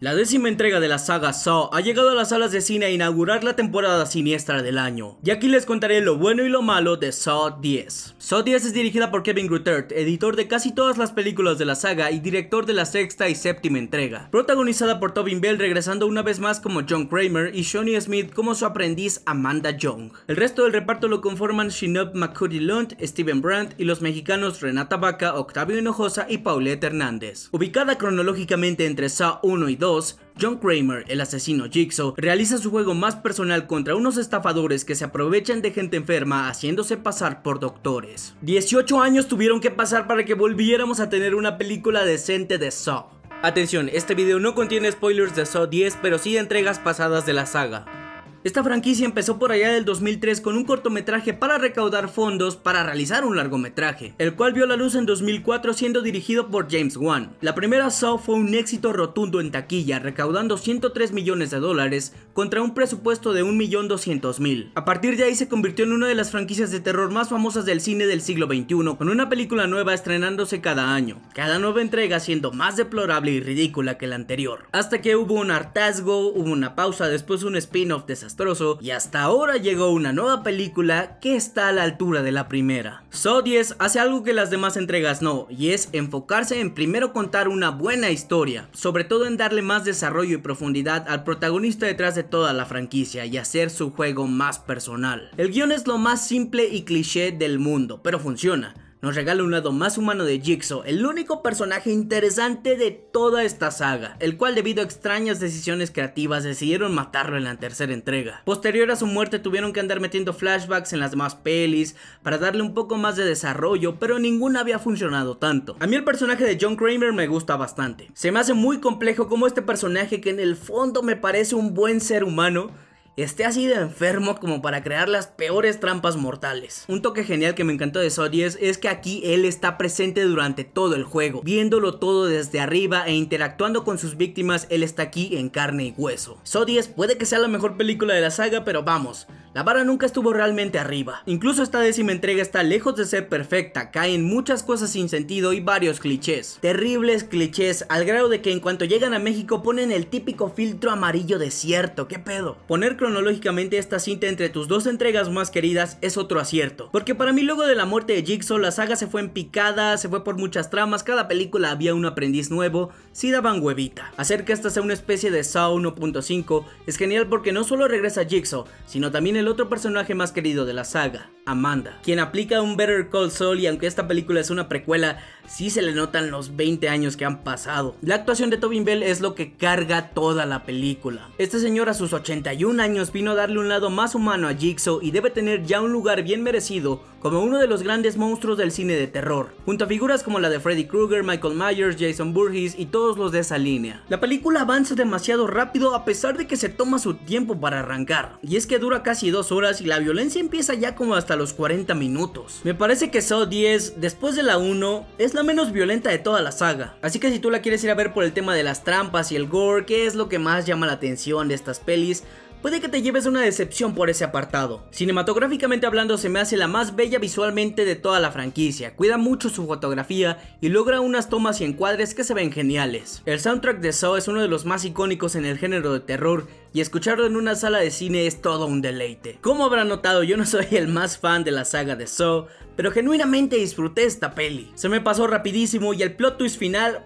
La 0.04 0.16
décima 0.16 0.50
entrega 0.50 0.82
de 0.82 0.90
la 0.90 1.00
saga 1.00 1.32
Saw 1.32 1.70
ha 1.72 1.80
llegado 1.80 2.10
a 2.10 2.14
las 2.14 2.28
salas 2.28 2.52
de 2.52 2.60
cine 2.60 2.88
a 2.88 2.90
inaugurar 2.90 3.46
la 3.46 3.56
temporada 3.56 4.06
siniestra 4.06 4.62
del 4.62 4.78
año. 4.78 5.18
Y 5.24 5.30
aquí 5.30 5.48
les 5.48 5.66
contaré 5.66 6.02
lo 6.02 6.18
bueno 6.18 6.44
y 6.44 6.50
lo 6.50 6.62
malo 6.62 6.98
de 6.98 7.14
Saw 7.14 7.62
10. 7.62 8.16
Saw 8.18 8.44
10 8.44 8.66
es 8.66 8.74
dirigida 8.74 9.12
por 9.12 9.24
Kevin 9.24 9.48
Grutert, 9.48 9.94
editor 9.94 10.36
de 10.36 10.50
casi 10.50 10.74
todas 10.74 10.98
las 10.98 11.14
películas 11.14 11.58
de 11.58 11.64
la 11.64 11.76
saga 11.76 12.12
y 12.12 12.20
director 12.20 12.66
de 12.66 12.74
la 12.74 12.84
sexta 12.84 13.30
y 13.30 13.36
séptima 13.36 13.80
entrega. 13.80 14.28
Protagonizada 14.30 15.00
por 15.00 15.14
Tobin 15.14 15.40
Bell 15.40 15.58
regresando 15.58 16.06
una 16.06 16.22
vez 16.22 16.42
más 16.42 16.60
como 16.60 16.82
John 16.86 17.08
Kramer 17.08 17.56
y 17.56 17.62
Shawnee 17.62 18.02
Smith 18.02 18.34
como 18.34 18.56
su 18.56 18.66
aprendiz 18.66 19.22
Amanda 19.26 19.72
Young. 19.72 20.12
El 20.28 20.36
resto 20.36 20.64
del 20.64 20.74
reparto 20.74 21.08
lo 21.08 21.22
conforman 21.22 21.70
Shinob 21.70 22.14
McCurdy 22.14 22.60
Lund, 22.60 22.98
Steven 23.02 23.42
Brandt 23.42 23.80
y 23.80 23.86
los 23.86 24.02
mexicanos 24.02 24.60
Renata 24.60 24.98
Vaca, 24.98 25.36
Octavio 25.36 25.78
Hinojosa 25.78 26.26
y 26.28 26.40
Paulette 26.40 26.84
Hernández. 26.84 27.48
Ubicada 27.54 27.98
cronológicamente 27.98 28.86
entre 28.86 29.08
Saw 29.08 29.40
1 29.44 29.70
y 29.70 29.78
2, 29.78 29.93
2, 29.94 30.18
John 30.42 30.58
Kramer, 30.58 31.06
el 31.08 31.22
asesino 31.22 31.66
Jigsaw, 31.70 32.16
realiza 32.18 32.58
su 32.58 32.72
juego 32.72 32.96
más 32.96 33.16
personal 33.16 33.68
contra 33.68 33.96
unos 33.96 34.18
estafadores 34.18 34.86
que 34.86 34.96
se 34.96 35.06
aprovechan 35.06 35.62
de 35.62 35.72
gente 35.72 35.98
enferma 35.98 36.50
haciéndose 36.50 36.98
pasar 36.98 37.44
por 37.44 37.60
doctores. 37.60 38.34
18 38.42 39.02
años 39.02 39.28
tuvieron 39.28 39.60
que 39.60 39.70
pasar 39.70 40.08
para 40.08 40.26
que 40.26 40.34
volviéramos 40.34 41.00
a 41.00 41.10
tener 41.10 41.36
una 41.36 41.58
película 41.58 42.06
decente 42.06 42.58
de 42.58 42.72
Saw. 42.72 43.06
Atención, 43.44 43.90
este 43.92 44.16
video 44.16 44.40
no 44.40 44.56
contiene 44.56 44.92
spoilers 44.92 45.36
de 45.36 45.46
Saw 45.46 45.68
10, 45.68 46.00
pero 46.02 46.18
sí 46.18 46.34
de 46.34 46.40
entregas 46.40 46.80
pasadas 46.80 47.26
de 47.26 47.34
la 47.34 47.46
saga. 47.46 48.03
Esta 48.44 48.62
franquicia 48.62 49.06
empezó 49.06 49.40
por 49.40 49.54
allá 49.54 49.72
del 49.72 49.86
2003 49.86 50.42
con 50.42 50.58
un 50.58 50.66
cortometraje 50.66 51.34
para 51.34 51.58
recaudar 51.58 52.10
fondos 52.10 52.58
para 52.58 52.84
realizar 52.84 53.24
un 53.24 53.38
largometraje, 53.38 54.16
el 54.18 54.36
cual 54.36 54.52
vio 54.52 54.66
la 54.66 54.76
luz 54.76 54.96
en 54.96 55.06
2004 55.06 55.74
siendo 55.74 56.02
dirigido 56.02 56.50
por 56.50 56.70
James 56.70 56.98
Wan. 56.98 57.32
La 57.40 57.56
primera 57.56 57.90
Saw 57.90 58.18
fue 58.18 58.36
un 58.36 58.54
éxito 58.54 58.92
rotundo 58.92 59.40
en 59.40 59.52
taquilla, 59.52 60.00
recaudando 60.00 60.58
103 60.58 61.14
millones 61.14 61.52
de 61.52 61.60
dólares 61.62 62.14
contra 62.34 62.62
un 62.62 62.74
presupuesto 62.74 63.32
de 63.32 63.46
1.200.000. 63.46 64.72
A 64.76 64.84
partir 64.84 65.16
de 65.16 65.24
ahí 65.24 65.36
se 65.36 65.48
convirtió 65.48 65.86
en 65.86 65.94
una 65.94 66.08
de 66.08 66.16
las 66.16 66.32
franquicias 66.32 66.70
de 66.70 66.82
terror 66.82 67.12
más 67.12 67.30
famosas 67.30 67.64
del 67.64 67.80
cine 67.80 68.08
del 68.08 68.20
siglo 68.20 68.48
XXI, 68.48 68.98
con 68.98 69.08
una 69.08 69.30
película 69.30 69.68
nueva 69.68 69.94
estrenándose 69.94 70.60
cada 70.60 70.94
año, 70.94 71.22
cada 71.34 71.60
nueva 71.60 71.82
entrega 71.82 72.20
siendo 72.20 72.52
más 72.52 72.76
deplorable 72.76 73.32
y 73.32 73.40
ridícula 73.40 73.98
que 73.98 74.08
la 74.08 74.16
anterior. 74.16 74.66
Hasta 74.74 75.00
que 75.00 75.16
hubo 75.16 75.36
un 75.36 75.50
hartazgo, 75.50 76.28
hubo 76.28 76.52
una 76.52 76.76
pausa, 76.76 77.08
después 77.08 77.44
un 77.44 77.56
spin-off 77.56 78.06
desastroso 78.06 78.33
y 78.82 78.92
hasta 78.92 79.22
ahora 79.22 79.58
llegó 79.58 79.92
una 79.92 80.12
nueva 80.12 80.44
película 80.44 81.20
que 81.20 81.36
está 81.36 81.68
a 81.68 81.72
la 81.72 81.84
altura 81.84 82.24
de 82.24 82.32
la 82.32 82.48
primera. 82.48 83.04
Saw 83.12 83.44
10 83.44 83.76
hace 83.80 84.00
algo 84.00 84.24
que 84.24 84.34
las 84.34 84.50
demás 84.50 84.76
entregas 84.76 85.22
no, 85.22 85.46
y 85.50 85.70
es 85.70 85.90
enfocarse 85.92 86.60
en 86.60 86.74
primero 86.74 87.14
contar 87.14 87.48
una 87.48 87.70
buena 87.70 88.10
historia, 88.10 88.70
sobre 88.72 89.04
todo 89.04 89.28
en 89.28 89.38
darle 89.38 89.62
más 89.62 89.86
desarrollo 89.86 90.36
y 90.36 90.42
profundidad 90.42 91.06
al 91.08 91.24
protagonista 91.24 91.86
detrás 91.86 92.16
de 92.16 92.24
toda 92.24 92.54
la 92.54 92.66
franquicia 92.66 93.26
y 93.26 93.38
hacer 93.38 93.70
su 93.70 93.92
juego 93.92 94.28
más 94.28 94.58
personal. 94.58 95.30
El 95.38 95.52
guion 95.52 95.72
es 95.72 95.86
lo 95.86 95.98
más 95.98 96.28
simple 96.28 96.68
y 96.68 96.84
cliché 96.84 97.32
del 97.32 97.60
mundo, 97.60 98.02
pero 98.04 98.20
funciona 98.20 98.74
nos 99.04 99.16
regala 99.16 99.44
un 99.44 99.52
lado 99.52 99.74
más 99.74 99.98
humano 99.98 100.24
de 100.24 100.40
Jigsaw, 100.40 100.84
el 100.86 101.06
único 101.06 101.44
personaje 101.44 101.92
interesante 101.92 102.78
de 102.78 102.92
toda 102.92 103.44
esta 103.44 103.70
saga, 103.70 104.16
el 104.22 104.38
cual 104.38 104.56
debido 104.56 104.82
a 104.82 104.86
extrañas 104.86 105.42
decisiones 105.42 105.92
creativas 105.92 106.46
decidieron 106.46 106.96
matarlo 106.96 107.36
en 107.36 107.44
la 107.44 107.58
tercera 107.58 107.94
entrega. 107.94 108.42
Posterior 108.46 108.90
a 108.92 108.96
su 108.96 109.06
muerte 109.06 109.40
tuvieron 109.40 109.74
que 109.74 109.82
andar 109.82 110.00
metiendo 110.00 110.32
flashbacks 110.32 110.94
en 110.94 111.02
las 111.02 111.12
demás 111.12 111.36
pelis 111.36 111.98
para 112.22 112.38
darle 112.38 112.62
un 112.62 112.74
poco 112.74 112.96
más 112.96 113.18
de 113.18 113.26
desarrollo, 113.26 114.00
pero 114.00 114.20
ninguna 114.20 114.62
había 114.62 114.80
funcionado 114.80 115.36
tanto. 115.36 115.76
A 115.82 115.86
mí 115.86 115.98
el 115.98 116.06
personaje 116.06 116.46
de 116.46 116.58
John 116.60 116.78
Kramer 116.78 117.12
me 117.12 117.28
gusta 117.28 117.58
bastante. 117.58 118.10
Se 118.14 118.32
me 118.32 118.40
hace 118.40 118.54
muy 118.54 118.80
complejo 118.80 119.28
como 119.28 119.48
este 119.48 119.62
personaje 119.62 120.22
que 120.22 120.30
en 120.30 120.40
el 120.40 120.56
fondo 120.56 121.04
me 121.04 121.18
parece 121.18 121.56
un 121.56 121.74
buen 121.74 122.00
ser 122.00 122.24
humano, 122.24 122.72
esté 123.16 123.46
así 123.46 123.68
de 123.68 123.76
enfermo 123.76 124.36
como 124.40 124.62
para 124.62 124.84
crear 124.84 125.08
las 125.08 125.28
peores 125.28 125.80
trampas 125.80 126.18
mortales. 126.18 126.86
Un 126.88 127.02
toque 127.02 127.24
genial 127.24 127.54
que 127.54 127.64
me 127.64 127.74
encantó 127.74 128.00
de 128.00 128.10
10 128.10 128.58
es 128.62 128.78
que 128.78 128.90
aquí 128.90 129.22
él 129.26 129.46
está 129.46 129.78
presente 129.78 130.24
durante 130.24 130.64
todo 130.64 130.96
el 130.96 131.04
juego, 131.04 131.42
viéndolo 131.44 131.96
todo 132.00 132.26
desde 132.26 132.60
arriba 132.60 133.06
e 133.06 133.14
interactuando 133.14 133.84
con 133.84 133.98
sus 133.98 134.18
víctimas, 134.18 134.68
él 134.70 134.84
está 134.84 135.04
aquí 135.04 135.38
en 135.38 135.50
carne 135.50 135.86
y 135.86 135.94
hueso. 135.98 136.40
10 136.66 136.88
puede 136.90 137.18
que 137.18 137.26
sea 137.26 137.40
la 137.40 137.48
mejor 137.48 137.78
película 137.78 138.14
de 138.14 138.22
la 138.22 138.32
saga, 138.32 138.64
pero 138.64 138.84
vamos, 138.84 139.28
la 139.54 139.62
vara 139.64 139.84
nunca 139.84 140.06
estuvo 140.06 140.34
realmente 140.34 140.80
arriba. 140.80 141.22
Incluso 141.28 141.62
esta 141.62 141.80
décima 141.80 142.12
entrega 142.12 142.42
está 142.42 142.64
lejos 142.64 142.96
de 142.96 143.06
ser 143.06 143.30
perfecta, 143.30 143.92
caen 143.92 144.24
muchas 144.24 144.64
cosas 144.64 144.90
sin 144.90 145.10
sentido 145.10 145.54
y 145.54 145.60
varios 145.60 146.00
clichés. 146.00 146.58
Terribles 146.60 147.24
clichés 147.24 147.86
al 147.90 148.06
grado 148.06 148.30
de 148.30 148.42
que 148.42 148.52
en 148.52 148.60
cuanto 148.60 148.86
llegan 148.86 149.14
a 149.14 149.20
México 149.20 149.62
ponen 149.62 149.92
el 149.92 150.08
típico 150.08 150.50
filtro 150.50 150.90
amarillo 150.90 151.38
desierto, 151.38 152.08
¿qué 152.08 152.18
pedo? 152.18 152.58
Poner 152.68 152.98
cronológicamente 152.98 153.78
esta 153.78 154.00
cinta 154.00 154.28
entre 154.28 154.50
tus 154.50 154.68
dos 154.68 154.88
entregas 154.88 155.30
más 155.30 155.52
queridas 155.52 155.98
es 156.02 156.18
otro 156.18 156.40
acierto. 156.40 156.90
Porque 156.92 157.14
para 157.14 157.32
mí 157.32 157.44
luego 157.44 157.68
de 157.68 157.76
la 157.76 157.86
muerte 157.86 158.14
de 158.14 158.24
Jigsaw 158.24 158.58
la 158.58 158.72
saga 158.72 158.96
se 158.96 159.08
fue 159.08 159.22
en 159.22 159.30
picada, 159.30 159.98
se 159.98 160.10
fue 160.10 160.24
por 160.24 160.38
muchas 160.38 160.72
tramas, 160.72 161.04
cada 161.04 161.28
película 161.28 161.70
había 161.70 161.94
un 161.94 162.06
aprendiz 162.06 162.50
nuevo, 162.50 162.90
sí 163.12 163.30
daban 163.30 163.62
huevita. 163.62 164.12
Hacer 164.18 164.46
que 164.46 164.54
esta 164.54 164.72
sea 164.72 164.82
una 164.82 164.94
especie 164.94 165.30
de 165.30 165.44
Saw 165.44 165.78
1.5 165.78 166.66
es 166.88 166.98
genial 166.98 167.28
porque 167.28 167.52
no 167.52 167.64
solo 167.64 167.88
regresa 167.88 168.26
Jigsaw, 168.26 168.66
sino 168.88 169.12
también 169.12 169.43
el 169.44 169.50
otro 169.50 169.68
personaje 169.68 170.16
más 170.16 170.32
querido 170.32 170.64
de 170.64 170.72
la 170.72 170.86
saga, 170.86 171.30
Amanda, 171.46 172.00
quien 172.02 172.20
aplica 172.20 172.62
un 172.62 172.78
Better 172.78 173.10
Call 173.10 173.30
Saul 173.30 173.60
y 173.60 173.68
aunque 173.68 173.88
esta 173.88 174.08
película 174.08 174.40
es 174.40 174.50
una 174.50 174.70
precuela, 174.70 175.20
sí 175.48 175.70
se 175.70 175.82
le 175.82 175.92
notan 175.92 176.32
los 176.32 176.56
20 176.56 176.88
años 176.88 177.18
que 177.18 177.26
han 177.26 177.44
pasado. 177.44 177.98
La 178.02 178.16
actuación 178.16 178.50
de 178.50 178.58
Tobin 178.58 178.86
Bell 178.86 179.04
es 179.04 179.20
lo 179.20 179.36
que 179.36 179.52
carga 179.52 180.12
toda 180.12 180.46
la 180.46 180.64
película. 180.64 181.30
Este 181.38 181.60
señor 181.60 181.90
a 181.90 181.94
sus 181.94 182.14
81 182.14 182.82
años 182.82 183.12
vino 183.12 183.32
a 183.32 183.36
darle 183.36 183.60
un 183.60 183.68
lado 183.68 183.90
más 183.90 184.16
humano 184.16 184.48
a 184.48 184.54
Jigsaw 184.54 185.02
y 185.02 185.12
debe 185.12 185.30
tener 185.30 185.66
ya 185.66 185.82
un 185.82 185.92
lugar 185.92 186.24
bien 186.24 186.42
merecido 186.42 187.04
como 187.24 187.42
uno 187.42 187.58
de 187.58 187.68
los 187.68 187.84
grandes 187.84 188.18
monstruos 188.18 188.58
del 188.58 188.74
cine 188.74 188.98
de 188.98 189.08
terror, 189.08 189.48
junto 189.66 189.86
a 189.86 189.88
figuras 189.88 190.24
como 190.24 190.42
la 190.42 190.50
de 190.50 190.60
Freddy 190.60 190.86
Krueger, 190.86 191.24
Michael 191.24 191.56
Myers, 191.56 191.96
Jason 191.98 192.34
Burgess 192.34 192.78
y 192.78 192.88
todos 192.88 193.18
los 193.18 193.32
de 193.32 193.40
esa 193.40 193.58
línea. 193.58 194.04
La 194.10 194.20
película 194.20 194.62
avanza 194.62 194.94
demasiado 194.94 195.48
rápido 195.48 195.96
a 195.96 196.04
pesar 196.04 196.38
de 196.38 196.48
que 196.48 196.58
se 196.58 196.68
toma 196.68 197.00
su 197.00 197.14
tiempo 197.14 197.58
para 197.62 197.80
arrancar, 197.80 198.38
y 198.42 198.58
es 198.58 198.68
que 198.68 198.78
dura 198.78 199.04
casi 199.04 199.30
dos 199.30 199.54
horas 199.54 199.80
y 199.80 199.86
la 199.86 200.00
violencia 200.00 200.42
empieza 200.42 200.74
ya 200.74 200.96
como 200.96 201.16
hasta 201.16 201.38
los 201.38 201.54
40 201.54 201.96
minutos. 201.96 202.60
Me 202.66 202.74
parece 202.74 203.10
que 203.10 203.22
Saw 203.22 203.46
10, 203.46 204.02
después 204.02 204.36
de 204.36 204.44
la 204.44 204.58
1, 204.58 205.06
es 205.18 205.34
la 205.34 205.44
menos 205.44 205.72
violenta 205.72 206.10
de 206.10 206.20
toda 206.20 206.42
la 206.42 206.52
saga, 206.52 206.98
así 207.02 207.20
que 207.20 207.32
si 207.32 207.40
tú 207.40 207.50
la 207.50 207.62
quieres 207.62 207.82
ir 207.86 207.90
a 207.90 207.96
ver 207.96 208.14
por 208.14 208.26
el 208.26 208.34
tema 208.34 208.54
de 208.54 208.64
las 208.64 208.84
trampas 208.84 209.32
y 209.32 209.38
el 209.38 209.48
gore, 209.48 209.86
que 209.86 210.06
es 210.06 210.16
lo 210.16 210.28
que 210.28 210.40
más 210.40 210.66
llama 210.66 210.88
la 210.88 210.94
atención 210.94 211.48
de 211.48 211.56
estas 211.56 211.80
pelis, 211.80 212.26
puede 212.64 212.80
que 212.80 212.88
te 212.88 213.02
lleves 213.02 213.26
una 213.26 213.42
decepción 213.42 213.94
por 213.94 214.10
ese 214.10 214.24
apartado. 214.24 214.88
Cinematográficamente 214.90 215.86
hablando 215.86 216.18
se 216.18 216.30
me 216.30 216.40
hace 216.40 216.56
la 216.56 216.70
más 216.70 216.96
bella 216.96 217.20
visualmente 217.20 217.84
de 217.84 217.98
toda 217.98 218.22
la 218.22 218.32
franquicia, 218.32 218.96
cuida 218.96 219.18
mucho 219.18 219.50
su 219.50 219.68
fotografía 219.68 220.38
y 220.62 220.70
logra 220.70 221.02
unas 221.02 221.28
tomas 221.28 221.60
y 221.60 221.66
encuadres 221.66 222.16
que 222.16 222.24
se 222.24 222.34
ven 222.34 222.54
geniales. 222.54 223.22
El 223.26 223.42
soundtrack 223.42 223.82
de 223.82 223.92
Saw 223.92 224.16
es 224.16 224.30
uno 224.30 224.42
de 224.42 224.48
los 224.48 224.64
más 224.64 224.86
icónicos 224.86 225.36
en 225.36 225.44
el 225.44 225.58
género 225.58 225.92
de 225.92 226.00
terror 226.00 226.48
y 226.72 226.80
escucharlo 226.80 227.26
en 227.26 227.36
una 227.36 227.56
sala 227.56 227.80
de 227.80 227.92
cine 227.92 228.28
es 228.28 228.42
todo 228.42 228.66
un 228.66 228.82
deleite. 228.82 229.40
Como 229.42 229.66
habrán 229.66 229.90
notado, 229.90 230.24
yo 230.24 230.38
no 230.38 230.46
soy 230.46 230.68
el 230.72 230.88
más 230.88 231.18
fan 231.18 231.44
de 231.44 231.52
la 231.52 231.66
saga 231.66 231.98
de 231.98 232.08
Saw, 232.08 232.48
pero 232.78 232.92
genuinamente 232.92 233.58
disfruté 233.58 234.06
esta 234.06 234.36
peli. 234.36 234.72
Se 234.76 234.88
me 234.88 235.02
pasó 235.02 235.28
rapidísimo 235.28 235.94
y 235.94 236.02
el 236.02 236.16
plot 236.16 236.38
twist 236.38 236.58
final... 236.58 237.06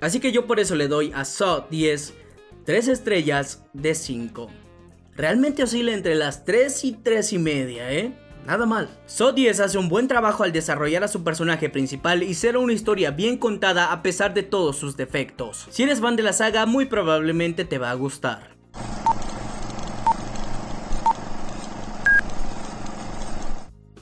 Así 0.00 0.18
que 0.18 0.32
yo 0.32 0.48
por 0.48 0.58
eso 0.58 0.74
le 0.74 0.88
doy 0.88 1.12
a 1.14 1.24
Saw 1.24 1.66
10 1.70 2.14
3 2.64 2.88
estrellas 2.88 3.62
de 3.72 3.94
5 3.94 4.63
realmente 5.16 5.62
oscila 5.62 5.92
entre 5.92 6.14
las 6.14 6.44
3 6.44 6.84
y 6.84 6.92
3 6.92 7.32
y 7.32 7.38
media, 7.38 7.92
¿eh? 7.92 8.12
Nada 8.46 8.66
mal. 8.66 8.88
So 9.06 9.32
10 9.32 9.60
hace 9.60 9.78
un 9.78 9.88
buen 9.88 10.06
trabajo 10.06 10.44
al 10.44 10.52
desarrollar 10.52 11.02
a 11.02 11.08
su 11.08 11.24
personaje 11.24 11.70
principal 11.70 12.22
y 12.22 12.34
ser 12.34 12.58
una 12.58 12.74
historia 12.74 13.10
bien 13.10 13.38
contada 13.38 13.90
a 13.90 14.02
pesar 14.02 14.34
de 14.34 14.42
todos 14.42 14.76
sus 14.76 14.96
defectos. 14.96 15.66
Si 15.70 15.82
eres 15.82 16.00
fan 16.00 16.16
de 16.16 16.24
la 16.24 16.34
saga, 16.34 16.66
muy 16.66 16.84
probablemente 16.84 17.64
te 17.64 17.78
va 17.78 17.90
a 17.90 17.94
gustar. 17.94 18.54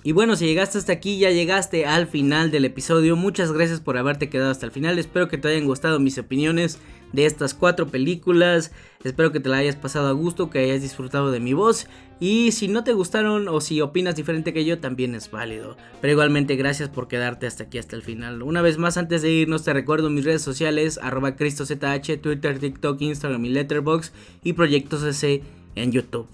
Y 0.04 0.10
bueno, 0.12 0.34
si 0.34 0.46
llegaste 0.46 0.78
hasta 0.78 0.92
aquí, 0.92 1.18
ya 1.18 1.30
llegaste 1.30 1.86
al 1.86 2.08
final 2.08 2.50
del 2.50 2.64
episodio. 2.64 3.14
Muchas 3.14 3.52
gracias 3.52 3.80
por 3.80 3.96
haberte 3.96 4.28
quedado 4.28 4.50
hasta 4.50 4.66
el 4.66 4.72
final. 4.72 4.98
Espero 4.98 5.28
que 5.28 5.38
te 5.38 5.46
hayan 5.46 5.64
gustado 5.64 6.00
mis 6.00 6.18
opiniones 6.18 6.80
de 7.12 7.24
estas 7.24 7.54
cuatro 7.54 7.86
películas. 7.86 8.72
Espero 9.04 9.30
que 9.30 9.38
te 9.38 9.48
la 9.48 9.58
hayas 9.58 9.76
pasado 9.76 10.08
a 10.08 10.12
gusto, 10.12 10.50
que 10.50 10.58
hayas 10.58 10.82
disfrutado 10.82 11.30
de 11.30 11.38
mi 11.38 11.52
voz. 11.52 11.86
Y 12.18 12.50
si 12.50 12.66
no 12.66 12.82
te 12.82 12.94
gustaron 12.94 13.46
o 13.46 13.60
si 13.60 13.80
opinas 13.80 14.16
diferente 14.16 14.52
que 14.52 14.64
yo, 14.64 14.80
también 14.80 15.14
es 15.14 15.30
válido. 15.30 15.76
Pero 16.00 16.12
igualmente 16.12 16.56
gracias 16.56 16.88
por 16.88 17.06
quedarte 17.06 17.46
hasta 17.46 17.64
aquí, 17.64 17.78
hasta 17.78 17.94
el 17.94 18.02
final. 18.02 18.42
Una 18.42 18.60
vez 18.60 18.78
más, 18.78 18.96
antes 18.96 19.22
de 19.22 19.30
irnos, 19.30 19.62
te 19.62 19.72
recuerdo 19.72 20.10
mis 20.10 20.24
redes 20.24 20.42
sociales, 20.42 20.98
arroba 21.00 21.36
CristoZH, 21.36 22.20
Twitter, 22.20 22.58
TikTok, 22.58 23.00
Instagram 23.00 23.44
y 23.44 23.50
Letterboxd 23.50 24.12
y 24.42 24.54
Proyectos 24.54 25.04
S 25.04 25.42
en 25.76 25.92
YouTube. 25.92 26.26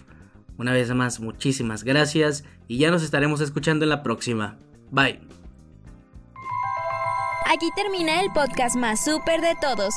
Una 0.57 0.73
vez 0.73 0.93
más, 0.93 1.21
muchísimas 1.21 1.85
gracias 1.85 2.45
y 2.69 2.79
ya 2.79 2.91
nos 2.91 3.03
estaremos 3.03 3.41
escuchando 3.41 3.85
en 3.85 3.89
la 3.89 4.03
próxima. 4.03 4.57
Bye. 4.91 5.21
Aquí 7.47 7.71
termina 7.75 8.21
el 8.21 8.31
podcast 8.33 8.77
más 8.77 9.03
súper 9.03 9.41
de 9.41 9.55
todos. 9.61 9.95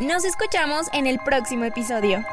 Nos 0.00 0.24
escuchamos 0.24 0.86
en 0.92 1.06
el 1.06 1.18
próximo 1.18 1.64
episodio. 1.64 2.24